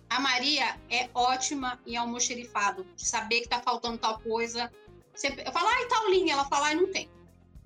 [0.09, 4.71] A Maria é ótima em almoxerifado, de saber que tá faltando tal coisa.
[5.13, 6.33] Você, eu falo, ai, tal linha.
[6.33, 7.09] Ela fala, ai, não tem.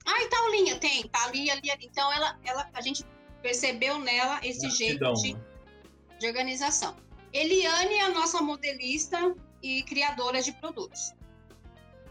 [0.05, 1.85] Ai, tal linha, tem, tá ali, ali, ali.
[1.85, 3.05] Então, ela, ela, a gente
[3.41, 5.41] percebeu nela esse jeito de, né?
[6.19, 6.95] de organização.
[7.31, 11.13] Eliane é a nossa modelista e criadora de produtos,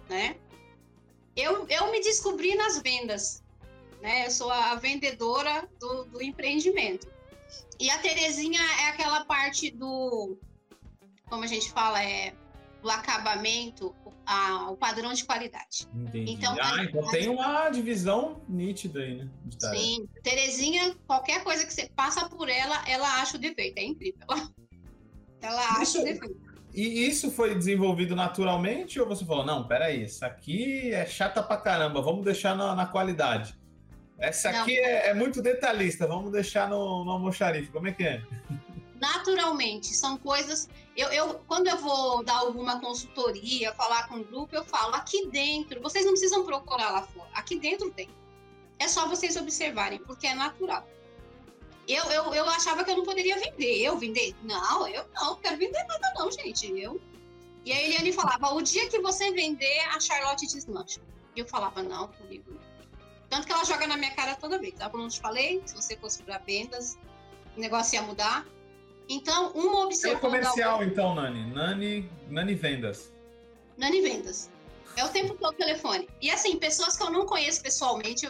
[0.09, 0.37] né?
[1.37, 3.43] Eu, eu me descobri nas vendas,
[4.01, 4.27] né?
[4.27, 7.09] Eu sou a vendedora do, do empreendimento.
[7.81, 10.37] E a Terezinha é aquela parte do,
[11.29, 12.35] como a gente fala, é
[12.83, 13.95] do acabamento,
[14.29, 15.88] a, o padrão de qualidade.
[15.95, 16.33] Entendi.
[16.33, 19.29] Então, ah, então tem uma divisão nítida aí, né?
[19.59, 20.07] Sim.
[20.23, 23.79] Terezinha, qualquer coisa que você passa por ela, ela acha o defeito.
[23.79, 24.27] É incrível.
[25.41, 26.37] Ela, acha isso, o defeito.
[26.75, 31.57] E isso foi desenvolvido naturalmente ou você falou, não, peraí, isso aqui é chata pra
[31.59, 33.57] caramba, vamos deixar na, na qualidade.
[34.19, 37.71] Essa aqui é, é, muito detalhista, vamos deixar no, no almoxarife.
[37.71, 38.21] Como é que é?
[39.01, 39.95] Naturalmente.
[39.95, 40.69] São coisas.
[40.97, 45.27] Eu, eu, quando eu vou dar alguma consultoria, falar com o grupo, eu falo aqui
[45.27, 45.81] dentro.
[45.81, 47.31] Vocês não precisam procurar lá fora.
[47.35, 48.09] Aqui dentro tem.
[48.79, 50.87] É só vocês observarem, porque é natural.
[51.87, 53.79] eu, eu, eu achava que eu não poderia vender.
[53.83, 54.35] Eu vender?
[54.43, 56.67] Não, eu não, quero vender nada não, gente.
[56.79, 57.01] Eu...
[57.65, 61.01] E a Eliane falava, o dia que você vender, a Charlotte deslancha.
[61.37, 62.69] E eu falava, não, comigo não.
[63.29, 64.75] Tanto que ela joga na minha cara toda vez.
[64.75, 64.89] Tá?
[64.89, 66.97] Como eu te falei, se você fosse para vendas,
[67.57, 68.47] o negócio ia mudar.
[69.09, 70.18] Então, uma observação.
[70.18, 71.51] É comercial, então, Nani.
[71.53, 73.12] Nani, Nani Vendas.
[73.77, 74.51] Nani Vendas.
[74.97, 76.09] É o tempo todo telefone.
[76.21, 78.27] E assim, pessoas que eu não conheço pessoalmente,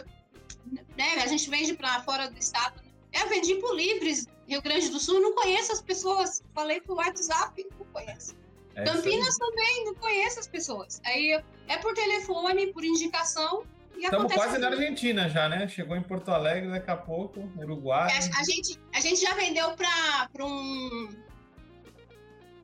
[0.97, 1.15] né?
[1.21, 2.81] A gente vende para fora do estado.
[3.11, 6.43] Eu vendi por Livres, Rio Grande do Sul, não conheço as pessoas.
[6.53, 8.35] Falei pro WhatsApp, não conheço.
[8.75, 11.01] É Campinas também, não conheço as pessoas.
[11.03, 13.63] Aí é por telefone, por indicação.
[14.05, 15.67] Estamos quase na Argentina já, né?
[15.67, 18.11] Chegou em Porto Alegre daqui a pouco, Uruguai.
[18.11, 21.09] A, a gente, a gente já vendeu para um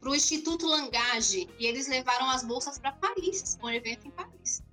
[0.05, 4.63] para o Instituto Langage e eles levaram as bolsas para Paris, um evento em Paris.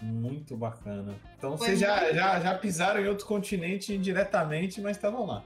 [0.00, 1.14] Muito bacana.
[1.36, 5.44] Então Foi vocês já, já, já pisaram em outro continente indiretamente, mas estavam lá.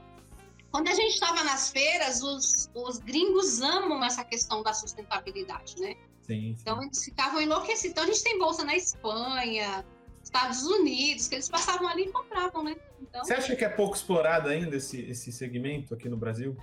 [0.71, 5.97] Quando a gente estava nas feiras, os, os gringos amam essa questão da sustentabilidade, né?
[6.25, 6.61] Sim, sim.
[6.61, 7.91] Então eles ficavam enlouquecidos.
[7.91, 9.85] Então a gente tem bolsa na Espanha,
[10.23, 12.75] Estados Unidos, que eles passavam ali e compravam, né?
[13.01, 16.57] Então, Você acha que é pouco explorado ainda esse, esse segmento aqui no Brasil?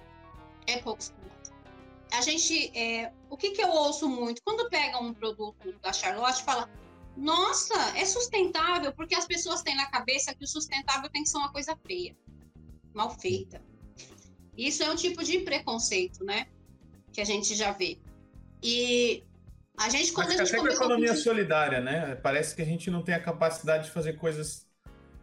[0.66, 1.32] É pouco explorado.
[2.12, 4.42] A gente, é, o que, que eu ouço muito?
[4.44, 6.68] Quando pega um produto da Charlotte, fala,
[7.16, 11.38] nossa, é sustentável, porque as pessoas têm na cabeça que o sustentável tem que ser
[11.38, 12.16] uma coisa feia,
[12.92, 13.62] mal feita.
[14.56, 16.48] Isso é um tipo de preconceito, né?
[17.12, 17.98] Que a gente já vê.
[18.62, 19.24] E
[19.82, 22.14] a gente, quando Mas a gente com a economia solidária, né?
[22.16, 24.66] Parece que a gente não tem a capacidade de fazer coisas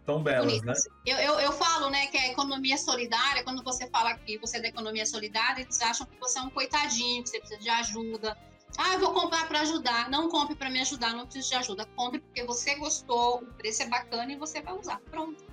[0.06, 0.86] tão belas, Bonitas.
[0.86, 0.92] né?
[1.06, 4.62] Eu, eu, eu, falo, né, que a economia solidária, quando você fala que você é
[4.62, 8.36] da economia solidária, eles acham que você é um coitadinho, que você precisa de ajuda.
[8.78, 10.10] Ah, eu vou comprar para ajudar.
[10.10, 11.86] Não compre para me ajudar, não preciso de ajuda.
[11.96, 15.00] Compre porque você gostou, o preço é bacana e você vai usar.
[15.12, 15.44] Pronto.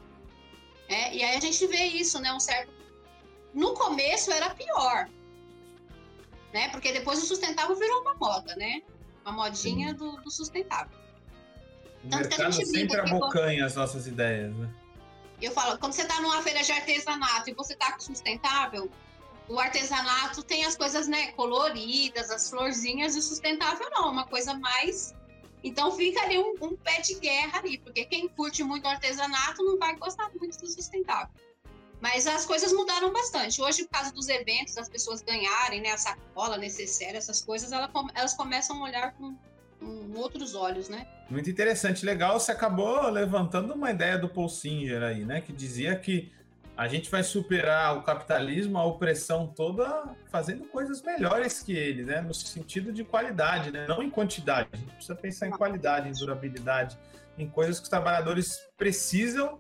[0.89, 2.33] É, e aí a gente vê isso, né?
[2.33, 2.73] Um certo.
[3.53, 5.09] No começo era pior,
[6.53, 6.69] né?
[6.71, 8.83] Porque depois o sustentável virou uma moda, né?
[9.27, 10.97] Uma modinha do, do, sustentável.
[12.05, 13.67] O Tanto mercado que a gente sempre abocanha quando...
[13.67, 14.73] as nossas ideias, né?
[15.43, 18.89] Eu falo, quando você está numa feira de artesanato e você está com sustentável,
[19.49, 24.55] o artesanato tem as coisas, né, coloridas, as florzinhas, e o sustentável não, uma coisa
[24.55, 25.13] mais.
[25.65, 29.77] Então fica ali um, um pé de guerra ali, porque quem curte muito artesanato não
[29.77, 31.29] vai gostar muito do sustentável.
[32.01, 33.61] Mas as coisas mudaram bastante.
[33.61, 37.91] Hoje, por causa dos eventos, as pessoas ganharem, né, a sacola necessária, essas coisas, ela,
[38.15, 39.35] elas começam a olhar com,
[39.81, 41.07] com, outros olhos, né?
[41.31, 42.39] Muito interessante, legal.
[42.39, 46.31] Você acabou levantando uma ideia do Paul Singer aí, né, que dizia que
[46.77, 52.21] a gente vai superar o capitalismo, a opressão toda, fazendo coisas melhores que ele, né,
[52.21, 54.69] no sentido de qualidade, né, não em quantidade.
[54.73, 56.99] A gente precisa pensar em qualidade, em durabilidade,
[57.39, 59.59] em coisas que os trabalhadores precisam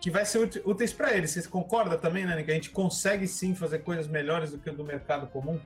[0.00, 1.30] que vai ser úteis para eles.
[1.30, 4.84] Você concorda também, Nani, que a gente consegue sim fazer coisas melhores do que do
[4.84, 5.60] mercado comum?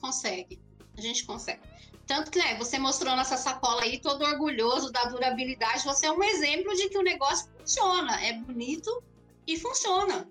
[0.00, 0.60] Consegue,
[0.96, 1.60] a gente consegue.
[2.06, 5.84] Tanto que né, você mostrou nossa sacola aí, todo orgulhoso da durabilidade.
[5.84, 9.02] Você é um exemplo de que o negócio funciona, é bonito
[9.46, 10.28] e funciona.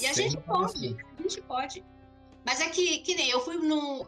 [0.00, 1.84] E a gente pode, a gente pode.
[2.44, 4.06] Mas é que, que nem eu fui no.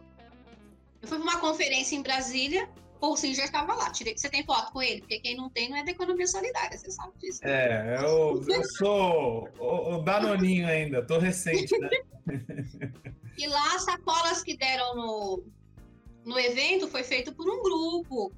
[1.01, 2.69] Eu fui para uma conferência em Brasília
[3.03, 3.91] Paul Singer estava lá.
[3.91, 5.01] Tirei, você tem foto com ele?
[5.01, 7.41] Porque quem não tem não é da economia solidária, você sabe disso.
[7.43, 11.91] É, eu, eu sou o, o Danoninho ainda, tô recente, né?
[13.37, 15.43] e lá as sacolas que deram no,
[16.25, 18.33] no evento foi feito por um grupo.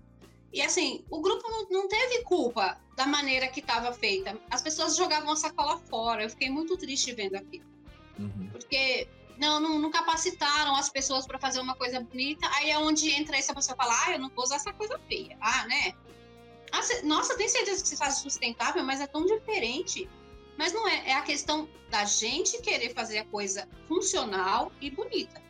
[0.50, 4.35] E assim, o grupo não, não teve culpa da maneira que estava feita.
[4.50, 6.22] As pessoas jogavam a sacola fora.
[6.22, 7.66] Eu fiquei muito triste vendo aquilo.
[8.18, 8.48] Uhum.
[8.50, 9.07] Porque
[9.38, 12.49] não, não, não capacitaram as pessoas para fazer uma coisa bonita.
[12.55, 15.37] Aí é onde entra essa pessoa fala, ah, eu não vou usar essa coisa feia.
[15.40, 15.92] Ah, né?
[16.73, 20.09] Ah, cê, nossa, tem certeza que você faz sustentável, mas é tão diferente.
[20.57, 25.42] Mas não é, é a questão da gente querer fazer a coisa funcional e bonita.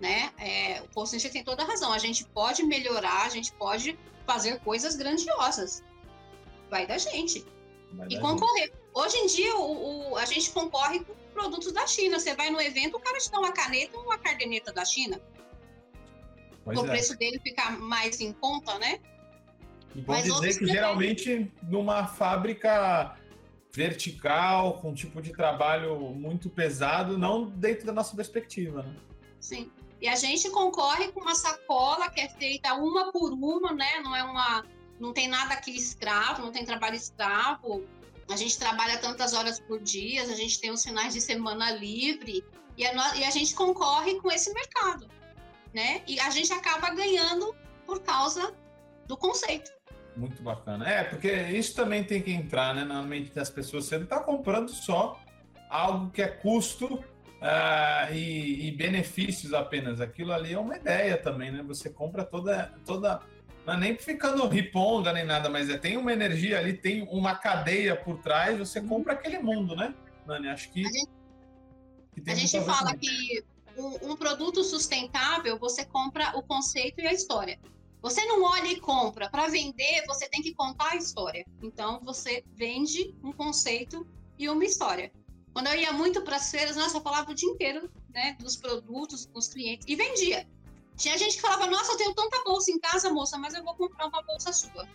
[0.00, 0.32] Né?
[0.38, 1.92] É, o Post tem toda a razão.
[1.92, 5.82] A gente pode melhorar, a gente pode fazer coisas grandiosas.
[6.70, 7.44] Vai da gente.
[7.92, 8.66] Vai e concorrer.
[8.68, 8.80] Gente.
[8.94, 12.18] Hoje em dia, o, o, a gente concorre com produtos da China.
[12.18, 15.20] Você vai no evento, o cara te dá uma caneta ou uma caderneta da China.
[16.64, 16.88] Pois o é.
[16.88, 19.00] preço dele fica mais em conta, né?
[19.94, 23.16] E pode dizer que geralmente numa fábrica
[23.72, 28.94] vertical, com um tipo de trabalho muito pesado, não dentro da nossa perspectiva, né?
[29.40, 29.70] Sim.
[30.00, 34.00] E a gente concorre com uma sacola que é feita uma por uma, né?
[34.02, 34.64] Não é uma.
[34.98, 37.84] Não tem nada aqui escravo, não tem trabalho escravo
[38.32, 42.44] a gente trabalha tantas horas por dia, a gente tem os finais de semana livre
[42.76, 45.08] e a, e a gente concorre com esse mercado,
[45.74, 46.02] né?
[46.06, 47.54] E a gente acaba ganhando
[47.86, 48.54] por causa
[49.06, 49.70] do conceito.
[50.16, 50.88] Muito bacana.
[50.88, 53.84] É, porque isso também tem que entrar né, na mente das pessoas.
[53.86, 55.20] Você não está comprando só
[55.68, 60.00] algo que é custo uh, e, e, benefícios apenas.
[60.00, 61.62] Aquilo ali é uma ideia também, né?
[61.62, 63.20] Você compra toda, toda
[63.66, 67.34] não é nem ficando riponga nem nada, mas é, tem uma energia ali, tem uma
[67.34, 68.88] cadeia por trás, você uhum.
[68.88, 69.94] compra aquele mundo, né,
[70.26, 70.48] Nani?
[70.48, 70.86] Acho que.
[70.86, 71.10] A gente,
[72.24, 73.44] que a gente fala que
[73.76, 77.58] um, um, produto sustentável, você compra o conceito e a história.
[78.02, 79.28] Você não olha e compra.
[79.28, 81.44] Para vender, você tem que contar a história.
[81.62, 84.06] Então, você vende um conceito
[84.38, 85.12] e uma história.
[85.52, 88.56] Quando eu ia muito para as feiras, nossa, eu falava o dia inteiro né, dos
[88.56, 90.46] produtos, com os clientes, e vendia.
[91.00, 93.74] Tinha gente que falava, nossa, eu tenho tanta bolsa em casa, moça, mas eu vou
[93.74, 94.86] comprar uma bolsa sua.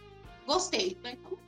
[0.46, 0.96] Gostei.
[1.04, 1.40] Então,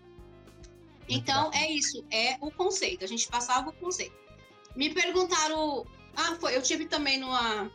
[1.07, 3.05] então é isso, é o conceito.
[3.05, 4.15] A gente passava o conceito.
[4.75, 5.85] Me perguntaram.
[6.15, 7.71] Ah, foi, eu tive também numa,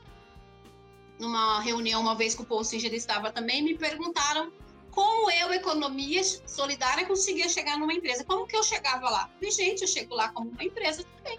[1.21, 4.53] numa reunião uma vez que o Paul Singer estava também, me perguntaram
[4.91, 8.25] como eu, economia solidária, conseguia chegar numa empresa.
[8.25, 9.31] Como que eu chegava lá?
[9.35, 11.39] Falei, gente, eu chego lá como uma empresa também.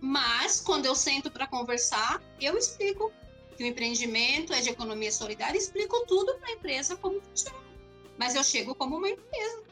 [0.00, 3.12] Mas, quando eu sento para conversar, eu explico
[3.54, 7.58] que o empreendimento é de economia solidária, explico tudo para a empresa como funciona.
[8.18, 9.62] Mas eu chego como uma empresa.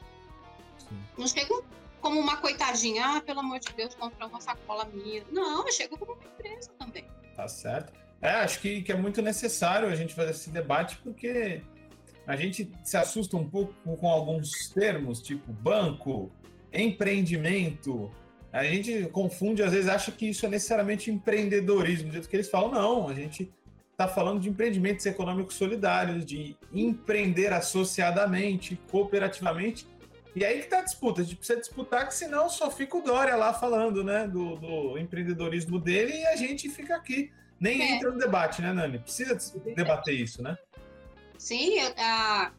[0.79, 1.01] Sim.
[1.17, 1.65] Não chego
[2.01, 5.25] como uma coitadinha, ah, pelo amor de Deus, comprar uma sacola minha.
[5.31, 7.07] Não, eu chego como uma empresa também.
[7.37, 7.93] Tá certo.
[8.21, 11.63] É, acho que, que é muito necessário a gente fazer esse debate, porque
[12.27, 16.31] a gente se assusta um pouco com, com alguns termos, tipo banco,
[16.73, 18.11] empreendimento.
[18.53, 22.51] A gente confunde, às vezes, acha que isso é necessariamente empreendedorismo, do jeito que eles
[22.51, 22.71] falam.
[22.71, 23.53] Não, a gente
[24.03, 29.87] está falando de empreendimentos econômicos solidários, de empreender associadamente, cooperativamente.
[30.35, 31.21] E aí que está a disputa.
[31.21, 34.99] A gente precisa disputar, que senão só fica o Dória lá falando né, do, do
[34.99, 37.31] empreendedorismo dele e a gente fica aqui.
[37.61, 37.91] Nem é.
[37.93, 38.99] entra no debate, né, Nani?
[38.99, 39.39] Precisa
[39.77, 40.59] debater isso, né?
[41.39, 42.51] Sim, a,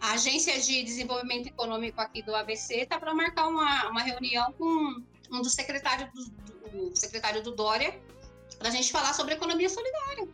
[0.00, 5.02] a Agência de Desenvolvimento Econômico aqui do ABC está para marcar uma, uma reunião com
[5.30, 8.00] um dos secretários do, do secretário do Dória
[8.58, 10.26] para a gente falar sobre economia solidária.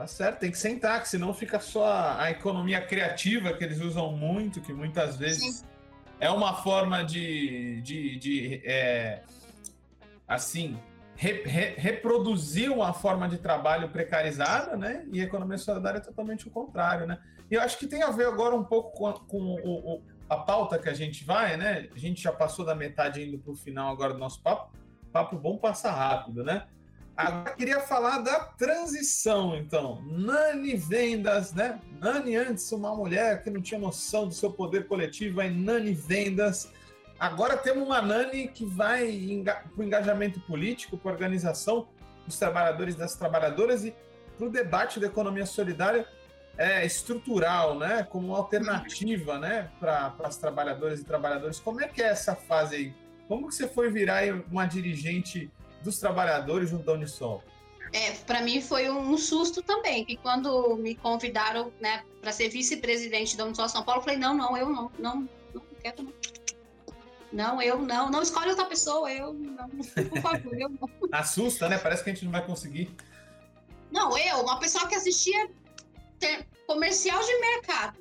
[0.00, 4.10] Tá certo, tem que sentar, que senão fica só a economia criativa que eles usam
[4.16, 5.66] muito, que muitas vezes Sim.
[6.18, 9.22] é uma forma de, de, de é,
[10.26, 10.78] assim,
[11.14, 15.06] re, re, reproduzir uma forma de trabalho precarizada, né?
[15.12, 17.18] E a economia solidária é totalmente o contrário, né?
[17.50, 20.38] E eu acho que tem a ver agora um pouco com, com o, o, a
[20.38, 21.90] pauta que a gente vai, né?
[21.94, 24.72] A gente já passou da metade indo para o final agora do nosso papo.
[25.12, 26.66] Papo bom passa rápido, né?
[27.16, 30.02] Agora queria falar da transição, então.
[30.06, 31.80] Nani Vendas, né?
[31.98, 36.72] Nani antes, uma mulher que não tinha noção do seu poder coletivo, aí Nani Vendas.
[37.18, 41.88] Agora temos uma Nani que vai para o engajamento político, para a organização
[42.24, 43.94] dos trabalhadores e das trabalhadoras e
[44.38, 46.06] para o debate da economia solidária
[46.56, 48.06] é, estrutural, né?
[48.08, 49.70] Como alternativa, né?
[49.78, 51.60] Para as trabalhadoras e trabalhadores.
[51.60, 52.94] Como é que é essa fase aí?
[53.28, 55.50] Como que você foi virar uma dirigente
[55.82, 57.42] dos trabalhadores da Unisol?
[57.92, 63.36] É, para mim foi um susto também, que quando me convidaram né, para ser vice-presidente
[63.36, 66.12] da Unisol São Paulo, eu falei, não, não, eu não, não, não quero não.
[67.32, 70.88] Não, eu não, não escolhe outra pessoa, eu não, por favor, eu não.
[71.12, 71.78] Assusta, né?
[71.78, 72.90] Parece que a gente não vai conseguir.
[73.90, 75.48] Não, eu, uma pessoa que assistia
[76.66, 77.98] comercial de mercado,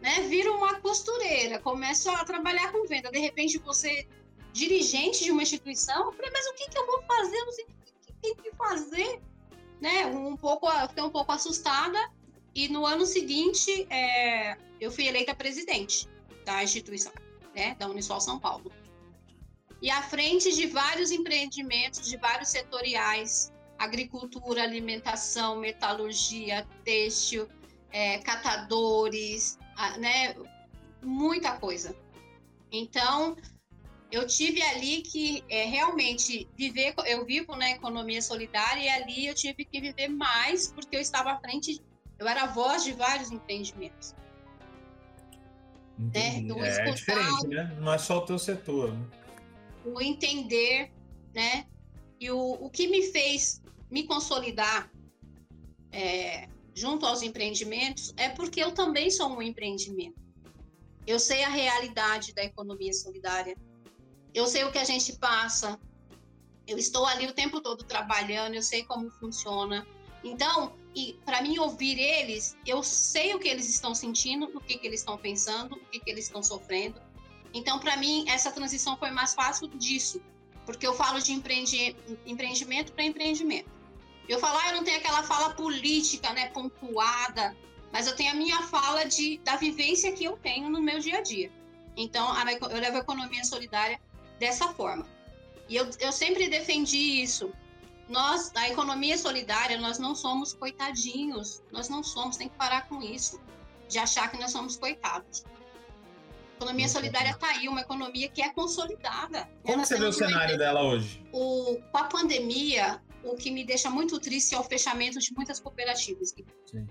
[0.00, 0.26] né?
[0.28, 4.06] Vira uma costureira, começa a trabalhar com venda, de repente você
[4.52, 7.36] dirigente de uma instituição, eu falei, mas o que, que eu vou fazer?
[7.36, 9.22] Eu não sei o que tem que fazer.
[9.80, 10.06] Né?
[10.06, 11.98] Um pouco, fiquei um pouco assustada.
[12.54, 16.08] E no ano seguinte, é, eu fui eleita presidente
[16.44, 17.12] da instituição,
[17.54, 18.72] né, da Unisol São Paulo.
[19.80, 27.48] E à frente de vários empreendimentos, de vários setoriais, agricultura, alimentação, metalurgia, têxtil,
[27.90, 29.58] é, catadores,
[29.98, 30.34] né,
[31.02, 31.96] muita coisa.
[32.70, 33.36] Então,
[34.10, 39.34] eu tive ali que é, realmente viver, eu vivo na economia solidária e ali eu
[39.34, 41.80] tive que viver mais porque eu estava à frente,
[42.18, 44.14] eu era a voz de vários empreendimentos.
[45.96, 46.38] Né?
[46.38, 47.76] Então, é, diferente, né?
[47.78, 48.92] Não é só o teu setor.
[48.92, 49.06] Né?
[49.84, 50.90] O entender,
[51.34, 51.66] né?
[52.18, 54.90] E o, o que me fez me consolidar
[55.92, 60.18] é, junto aos empreendimentos é porque eu também sou um empreendimento.
[61.06, 63.56] Eu sei a realidade da economia solidária
[64.34, 65.78] eu sei o que a gente passa,
[66.66, 69.86] eu estou ali o tempo todo trabalhando, eu sei como funciona.
[70.22, 74.78] Então, e para mim ouvir eles, eu sei o que eles estão sentindo, o que,
[74.78, 77.00] que eles estão pensando, o que, que eles estão sofrendo.
[77.52, 80.20] Então, para mim, essa transição foi mais fácil disso,
[80.64, 83.70] porque eu falo de empreendi empreendimento para empreendimento.
[84.28, 87.56] Eu falo, ah, eu não tenho aquela fala política, né, pontuada,
[87.92, 91.18] mas eu tenho a minha fala de, da vivência que eu tenho no meu dia
[91.18, 91.50] a dia.
[91.96, 92.32] Então,
[92.70, 94.00] eu levo a economia solidária
[94.40, 95.06] dessa forma.
[95.68, 97.52] E eu, eu sempre defendi isso.
[98.08, 101.62] Nós, a economia solidária, nós não somos coitadinhos.
[101.70, 103.40] Nós não somos, tem que parar com isso,
[103.88, 105.44] de achar que nós somos coitados.
[105.44, 109.48] A economia solidária está aí, uma economia que é consolidada.
[109.62, 111.24] Como você vê o cenário dela hoje?
[111.32, 115.60] O, com a pandemia, o que me deixa muito triste é o fechamento de muitas
[115.60, 116.34] cooperativas.
[116.66, 116.86] Sim.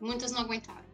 [0.00, 0.87] Muitas não aguentaram.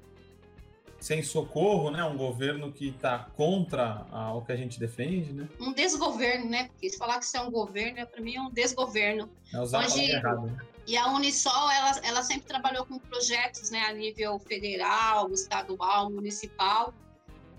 [1.05, 2.03] Sem socorro, né?
[2.03, 5.47] Um governo que está contra o que a gente defende, né?
[5.61, 6.69] Um desgoverno, né?
[6.69, 9.29] Porque se falar que isso é um governo, para mim é um desgoverno.
[9.53, 10.01] É usar Onde...
[10.01, 10.57] errado, né?
[10.87, 16.95] E a Unisol, ela, ela sempre trabalhou com projetos né, a nível federal, estadual, municipal.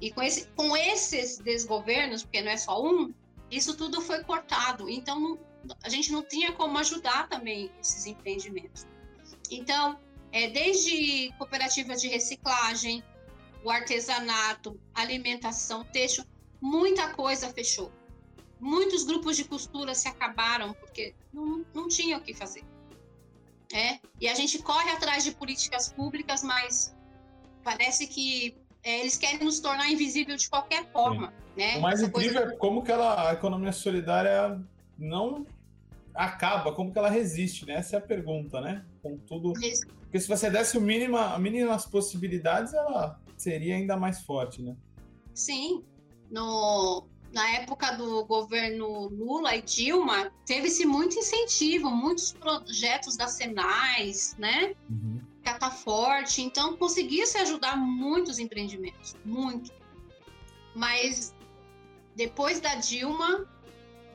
[0.01, 3.13] E com, esse, com esses desgovernos, porque não é só um,
[3.51, 4.89] isso tudo foi cortado.
[4.89, 5.37] Então, não,
[5.83, 8.87] a gente não tinha como ajudar também esses empreendimentos.
[9.51, 9.99] Então,
[10.31, 13.03] é, desde cooperativas de reciclagem,
[13.65, 16.23] o artesanato, alimentação, texto,
[16.61, 17.91] muita coisa fechou.
[18.59, 22.63] Muitos grupos de costura se acabaram porque não, não tinha o que fazer.
[23.73, 26.95] É, e a gente corre atrás de políticas públicas, mas
[27.63, 31.33] parece que é, eles querem nos tornar invisível de qualquer forma.
[31.57, 31.77] Né?
[31.77, 32.53] O mais Essa incrível coisa...
[32.53, 34.61] é como que ela, a economia solidária
[34.95, 35.43] não
[36.13, 37.73] acaba, como que ela resiste, né?
[37.73, 38.85] Essa é a pergunta, né?
[39.01, 39.53] Com tudo.
[39.59, 39.87] Isso.
[39.87, 44.75] Porque se você desse o mínimo, a mínimas possibilidades, ela seria ainda mais forte, né?
[45.33, 45.83] Sim.
[46.31, 54.35] No, na época do governo Lula e Dilma, teve-se muito incentivo, muitos projetos da Senais,
[54.37, 54.75] né?
[54.89, 55.21] Uhum.
[55.43, 59.71] Cataforte, então conseguia se ajudar muitos empreendimentos, muito.
[60.73, 61.35] Mas
[62.15, 63.45] depois da Dilma,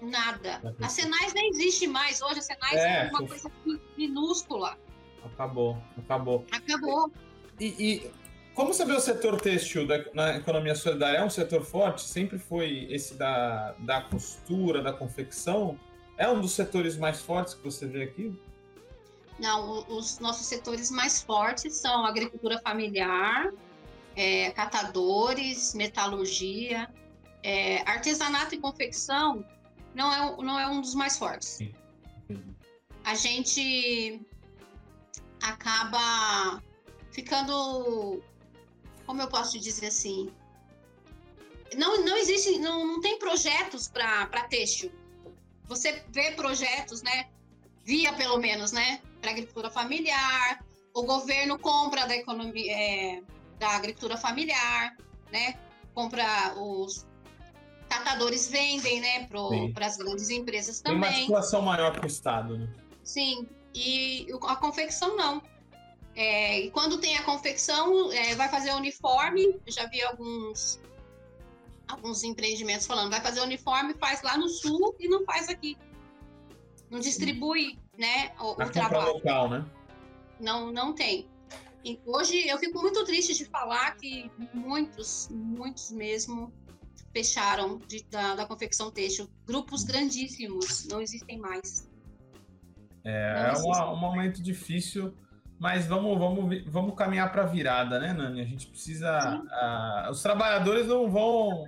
[0.00, 0.74] Nada.
[0.80, 2.22] A Senais nem existe mais.
[2.22, 3.50] Hoje a Senais é, é uma coisa
[3.96, 4.78] minúscula.
[5.22, 6.46] Acabou, acabou.
[6.50, 7.12] Acabou.
[7.58, 8.10] E, e,
[8.54, 11.18] como você vê o setor têxtil da, na economia solidária?
[11.18, 12.02] É um setor forte?
[12.02, 15.78] Sempre foi esse da, da costura, da confecção?
[16.16, 18.34] É um dos setores mais fortes que você vê aqui?
[19.38, 23.50] Não, os nossos setores mais fortes são agricultura familiar,
[24.14, 26.90] é, catadores, metalurgia,
[27.42, 29.44] é, artesanato e confecção
[29.94, 31.58] não é, não é um dos mais fortes.
[33.04, 34.20] A gente
[35.42, 36.62] acaba
[37.12, 38.22] ficando,
[39.10, 40.30] como eu posso dizer assim,
[41.76, 44.92] não, não existe, não, não tem projetos para têxtil.
[45.64, 47.28] Você vê projetos, né?
[47.82, 49.00] Via pelo menos, né?
[49.20, 53.22] Para agricultura familiar, o governo compra da economia, é,
[53.58, 54.96] da agricultura familiar,
[55.32, 55.58] né?
[55.92, 57.04] Compra os
[57.88, 59.26] catadores vendem, né,
[59.74, 61.00] para as grandes empresas também.
[61.00, 62.68] Tem uma articulação maior com o Estado, né?
[63.02, 65.42] Sim, e a confecção não.
[66.14, 69.60] É, e quando tem a confecção, é, vai fazer uniforme.
[69.66, 70.80] Eu já vi alguns
[71.88, 75.76] alguns empreendimentos falando, vai fazer uniforme, faz lá no sul e não faz aqui.
[76.88, 79.14] Não distribui, né, o, o trabalho.
[79.14, 79.66] local, né?
[80.38, 81.28] Não, não tem.
[81.84, 86.52] E hoje eu fico muito triste de falar que muitos, muitos mesmo
[87.12, 89.28] fecharam de, da, da, confecção têxtil.
[89.46, 91.88] Grupos grandíssimos não existem mais.
[93.04, 95.14] É, é um, momento difícil,
[95.60, 98.40] mas vamos, vamos, vamos caminhar para a virada, né, Nani?
[98.40, 99.42] A gente precisa.
[100.10, 101.66] Os trabalhadores não vão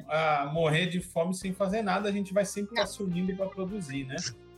[0.51, 4.07] morrer de fome sem fazer nada, a gente vai sempre estar se unindo para produzir,
[4.07, 4.17] né?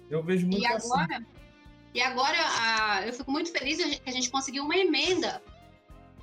[0.09, 0.87] Eu vejo muito e assim.
[0.87, 1.27] agora, assim.
[1.93, 5.43] E agora eu fico muito feliz que a gente conseguiu uma emenda.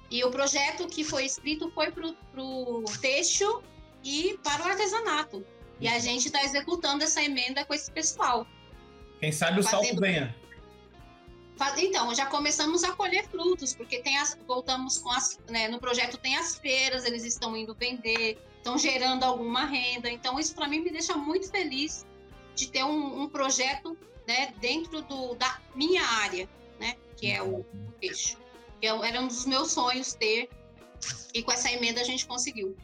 [0.09, 2.07] E o projeto que foi escrito foi para
[2.41, 3.61] o têxtil
[4.05, 5.45] e para o artesanato.
[5.81, 8.47] E a gente está executando essa emenda com esse pessoal.
[9.19, 10.33] Quem sabe o salto venha.
[11.77, 16.17] Então, já começamos a colher frutos, porque tem as, voltamos com as, né, no projeto
[16.17, 20.09] tem as feiras, eles estão indo vender, estão gerando alguma renda.
[20.09, 22.05] Então, isso para mim me deixa muito feliz
[22.55, 23.97] de ter um, um projeto
[24.27, 26.47] né, dentro do, da minha área,
[26.79, 27.65] né, que é o,
[27.99, 28.37] peixe.
[28.81, 30.49] É era um dos meus sonhos ter,
[31.33, 32.75] e com essa emenda a gente conseguiu.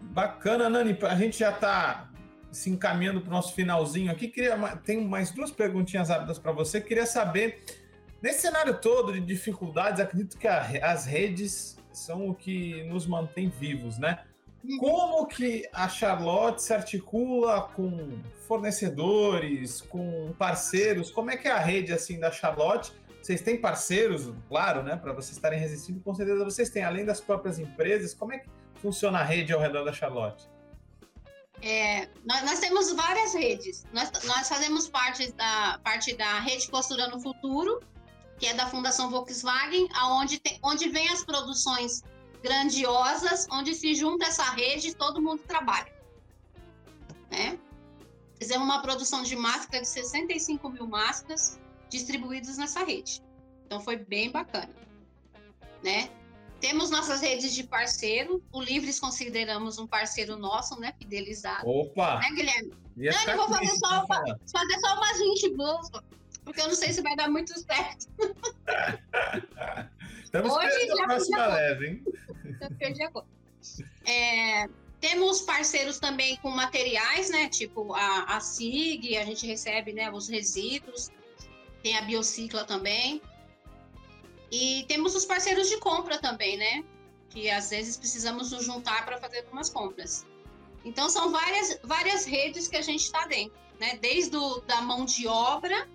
[0.00, 0.96] Bacana, Nani.
[1.02, 2.05] A gente já está
[2.56, 4.28] se encaminhando para o nosso finalzinho aqui.
[4.28, 6.80] Queria, tem mais duas perguntinhas rápidas para você.
[6.80, 7.62] Queria saber,
[8.22, 13.48] nesse cenário todo de dificuldades, acredito que a, as redes são o que nos mantém
[13.48, 14.24] vivos, né?
[14.80, 21.10] Como que a Charlotte se articula com fornecedores, com parceiros?
[21.10, 22.92] Como é que é a rede assim da Charlotte?
[23.22, 24.96] Vocês têm parceiros, claro, né?
[24.96, 28.12] Para vocês estarem resistindo, com certeza vocês têm, além das próprias empresas.
[28.14, 28.48] Como é que
[28.80, 30.48] funciona a rede ao redor da Charlotte?
[31.62, 33.84] É, nós, nós, temos várias redes.
[33.92, 37.80] Nós, nós, fazemos parte da, parte da rede Costura no Futuro,
[38.38, 42.02] que é da Fundação Volkswagen, aonde tem, onde vem as produções
[42.42, 45.92] grandiosas, onde se junta essa rede e todo mundo trabalha.
[47.30, 47.58] Né?
[48.38, 53.22] Fizemos uma produção de máscara de 65 mil máscaras distribuídas nessa rede.
[53.64, 54.72] Então foi bem bacana,
[55.82, 56.10] né?
[56.60, 58.42] Temos nossas redes de parceiro.
[58.52, 60.94] O Livres consideramos um parceiro nosso, né?
[60.98, 61.68] Fidelizado.
[61.68, 62.18] Opa!
[62.20, 62.72] Né, Guilherme?
[62.96, 66.00] Não, eu vou fazer só, uma, fazer só umas 20 bolsas,
[66.44, 68.08] porque eu não sei se vai dar muito certo.
[70.24, 72.04] Estamos Hoje já a próxima leve, hein?
[72.58, 73.26] Já perdi a conta.
[74.06, 74.66] É,
[75.00, 77.48] temos parceiros também com materiais, né?
[77.48, 81.10] Tipo a, a SIG, a gente recebe né, os resíduos.
[81.82, 83.20] Tem a Biocicla também.
[84.50, 86.84] E temos os parceiros de compra também, né?
[87.30, 90.26] Que às vezes precisamos nos juntar para fazer algumas compras.
[90.84, 93.98] Então são várias, várias redes que a gente está dentro, né?
[94.00, 95.88] Desde o, da mão de obra,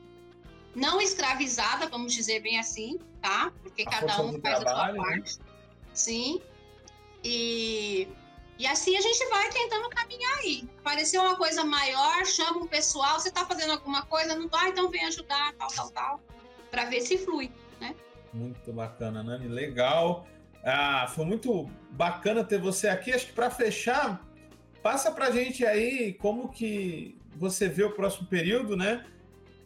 [0.76, 3.54] não escravizada, vamos dizer bem assim, tá?
[3.64, 5.18] Porque a cada um faz trabalho, a sua né?
[5.18, 5.40] parte.
[5.40, 5.46] Né?
[5.94, 6.42] Sim.
[7.24, 8.08] E,
[8.58, 10.68] e assim a gente vai tentando caminhar aí.
[10.80, 14.90] Apareceu uma coisa maior, chama o pessoal, você está fazendo alguma coisa, não vai, então
[14.90, 16.22] vem ajudar, tal, tal, tal,
[16.70, 17.96] para ver se flui, né?
[18.34, 19.48] Muito bacana, Nani.
[19.48, 20.28] Legal.
[20.64, 23.12] Ah, foi muito bacana ter você aqui.
[23.12, 24.26] Acho que para fechar,
[24.82, 29.06] passa para gente aí como que você vê o próximo período, né?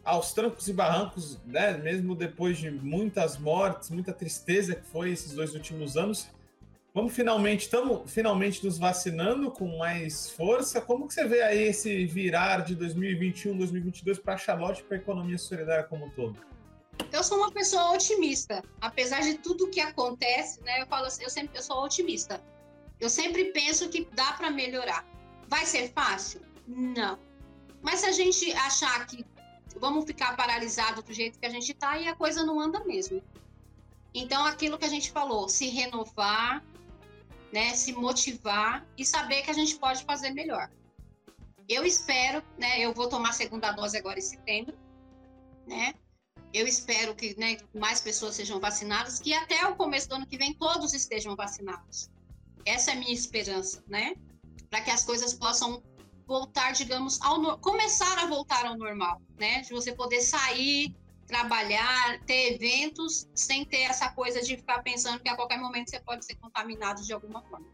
[0.04, 1.76] Aos trancos e barrancos, né?
[1.78, 6.28] Mesmo depois de muitas mortes, muita tristeza que foi esses dois últimos anos.
[6.94, 10.80] Vamos finalmente, estamos finalmente nos vacinando com mais força.
[10.80, 15.00] Como que você vê aí esse virar de 2021, 2022 para a Charlotte, para a
[15.00, 16.55] economia solidária como um todo?
[17.12, 20.82] Eu sou uma pessoa otimista, apesar de tudo que acontece, né?
[20.82, 22.42] Eu falo assim, eu sempre eu sou otimista.
[22.98, 25.04] Eu sempre penso que dá para melhorar.
[25.48, 26.40] Vai ser fácil?
[26.66, 27.18] Não.
[27.82, 29.24] Mas se a gente achar que
[29.78, 33.22] vamos ficar paralisado do jeito que a gente está, e a coisa não anda mesmo.
[34.14, 36.64] Então, aquilo que a gente falou, se renovar,
[37.52, 40.70] né, se motivar e saber que a gente pode fazer melhor.
[41.68, 44.76] Eu espero, né, eu vou tomar a segunda dose agora em setembro,
[45.66, 45.94] né?
[46.56, 50.38] Eu espero que né, mais pessoas sejam vacinadas, que até o começo do ano que
[50.38, 52.10] vem todos estejam vacinados.
[52.64, 54.14] Essa é a minha esperança, né?
[54.70, 55.82] Para que as coisas possam
[56.26, 59.60] voltar, digamos, ao começar a voltar ao normal, né?
[59.60, 60.96] De você poder sair,
[61.26, 66.00] trabalhar, ter eventos, sem ter essa coisa de ficar pensando que a qualquer momento você
[66.00, 67.66] pode ser contaminado de alguma forma.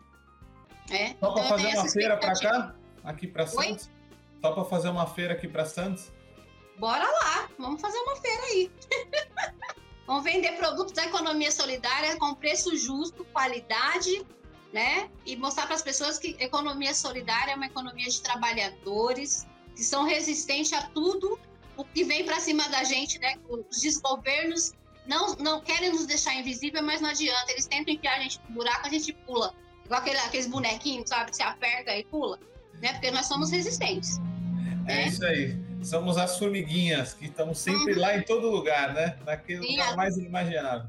[0.91, 1.15] É?
[1.21, 2.75] Só para então, fazer uma feira para cá,
[3.05, 3.89] aqui para Santos?
[4.41, 6.11] Só para fazer uma feira aqui para Santos?
[6.79, 8.71] Bora lá, vamos fazer uma feira aí.
[10.07, 14.25] vamos vender produtos da economia solidária com preço justo, qualidade,
[14.73, 15.11] né?
[15.25, 19.47] E mostrar para as pessoas que economia solidária é uma economia de trabalhadores
[19.77, 21.39] que são resistentes a tudo
[21.77, 23.37] o que vem para cima da gente, né?
[23.49, 24.73] Os desgovernos
[25.07, 27.51] não, não querem nos deixar invisível, mas não adianta.
[27.53, 29.55] Eles tentam enfiar a gente no buraco, a gente pula.
[29.85, 31.31] Igual aquele, aqueles bonequinhos, sabe?
[31.31, 32.39] Que você aperta e pula.
[32.81, 32.93] Né?
[32.93, 34.19] Porque nós somos resistentes.
[34.87, 35.09] É né?
[35.09, 38.01] isso aí somos as formiguinhas que estamos sempre uhum.
[38.01, 39.19] lá em todo lugar, né?
[39.25, 40.89] Naquele Sim, lugar mais inimaginável.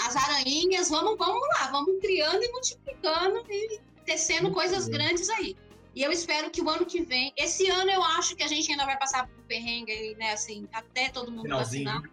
[0.00, 4.98] As aranhinhas, vamos, vamos lá, vamos criando e multiplicando e tecendo Muito coisas bem.
[4.98, 5.56] grandes aí.
[5.94, 8.70] E eu espero que o ano que vem, esse ano eu acho que a gente
[8.70, 11.84] ainda vai passar por perrengue aí, né, assim, até todo mundo Finalzinho.
[11.84, 12.10] vacinar.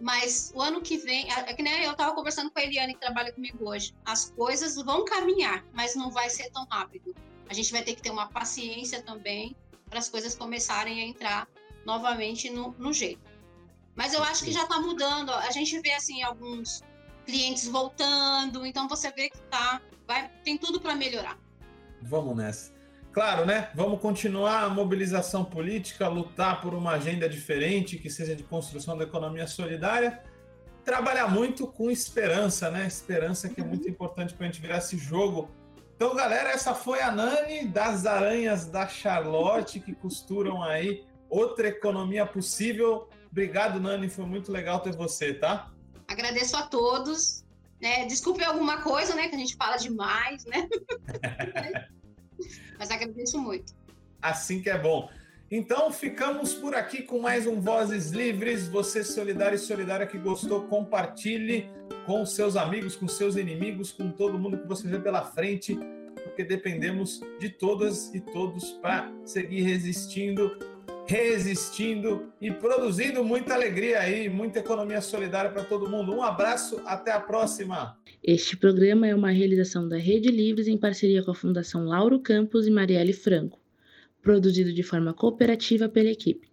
[0.00, 3.00] Mas o ano que vem, é que nem eu estava conversando com a Eliane que
[3.00, 3.94] trabalha comigo hoje.
[4.04, 7.14] As coisas vão caminhar, mas não vai ser tão rápido.
[7.48, 9.56] A gente vai ter que ter uma paciência também
[9.94, 11.48] para as coisas começarem a entrar
[11.86, 13.22] novamente no, no jeito.
[13.94, 15.30] Mas eu acho que já está mudando.
[15.30, 16.82] A gente vê assim alguns
[17.24, 21.38] clientes voltando, então você vê que tá, vai, tem tudo para melhorar.
[22.02, 22.74] Vamos nessa.
[23.12, 23.70] Claro, né?
[23.72, 29.04] Vamos continuar a mobilização política, lutar por uma agenda diferente, que seja de construção da
[29.04, 30.20] economia solidária,
[30.84, 32.84] trabalhar muito com esperança, né?
[32.84, 33.92] Esperança que é muito uhum.
[33.92, 35.48] importante para a gente virar esse jogo
[36.04, 42.26] então, galera, essa foi a Nani das Aranhas da Charlotte, que costuram aí outra economia
[42.26, 43.08] possível.
[43.30, 45.72] Obrigado, Nani, foi muito legal ter você, tá?
[46.06, 47.42] Agradeço a todos.
[47.80, 48.04] Né?
[48.04, 49.28] Desculpe alguma coisa, né?
[49.28, 50.68] Que a gente fala demais, né?
[52.78, 53.74] Mas agradeço muito.
[54.20, 55.08] Assim que é bom.
[55.50, 58.66] Então, ficamos por aqui com mais um Vozes Livres.
[58.68, 61.68] Você solidário e solidária que gostou, compartilhe
[62.06, 65.78] com seus amigos, com seus inimigos, com todo mundo que você vê pela frente,
[66.22, 70.56] porque dependemos de todas e todos para seguir resistindo,
[71.06, 76.14] resistindo e produzindo muita alegria aí, muita economia solidária para todo mundo.
[76.14, 77.98] Um abraço, até a próxima.
[78.22, 82.66] Este programa é uma realização da Rede Livres em parceria com a Fundação Lauro Campos
[82.66, 83.60] e Marielle Franco,
[84.24, 86.48] produzido de forma cooperativa pela equipe.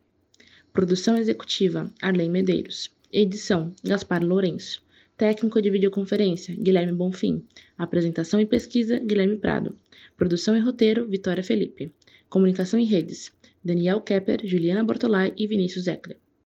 [0.73, 2.91] Produção executiva: Arlene Medeiros.
[3.11, 4.83] Edição: Gaspar Lourenço.
[5.17, 7.43] Técnico de videoconferência, Guilherme Bonfim.
[7.77, 9.77] Apresentação e pesquisa, Guilherme Prado.
[10.17, 11.93] Produção e roteiro, Vitória Felipe.
[12.29, 13.31] Comunicação em redes,
[13.63, 16.17] Daniel Kepper, Juliana Bortolai e Vinícius Eckler.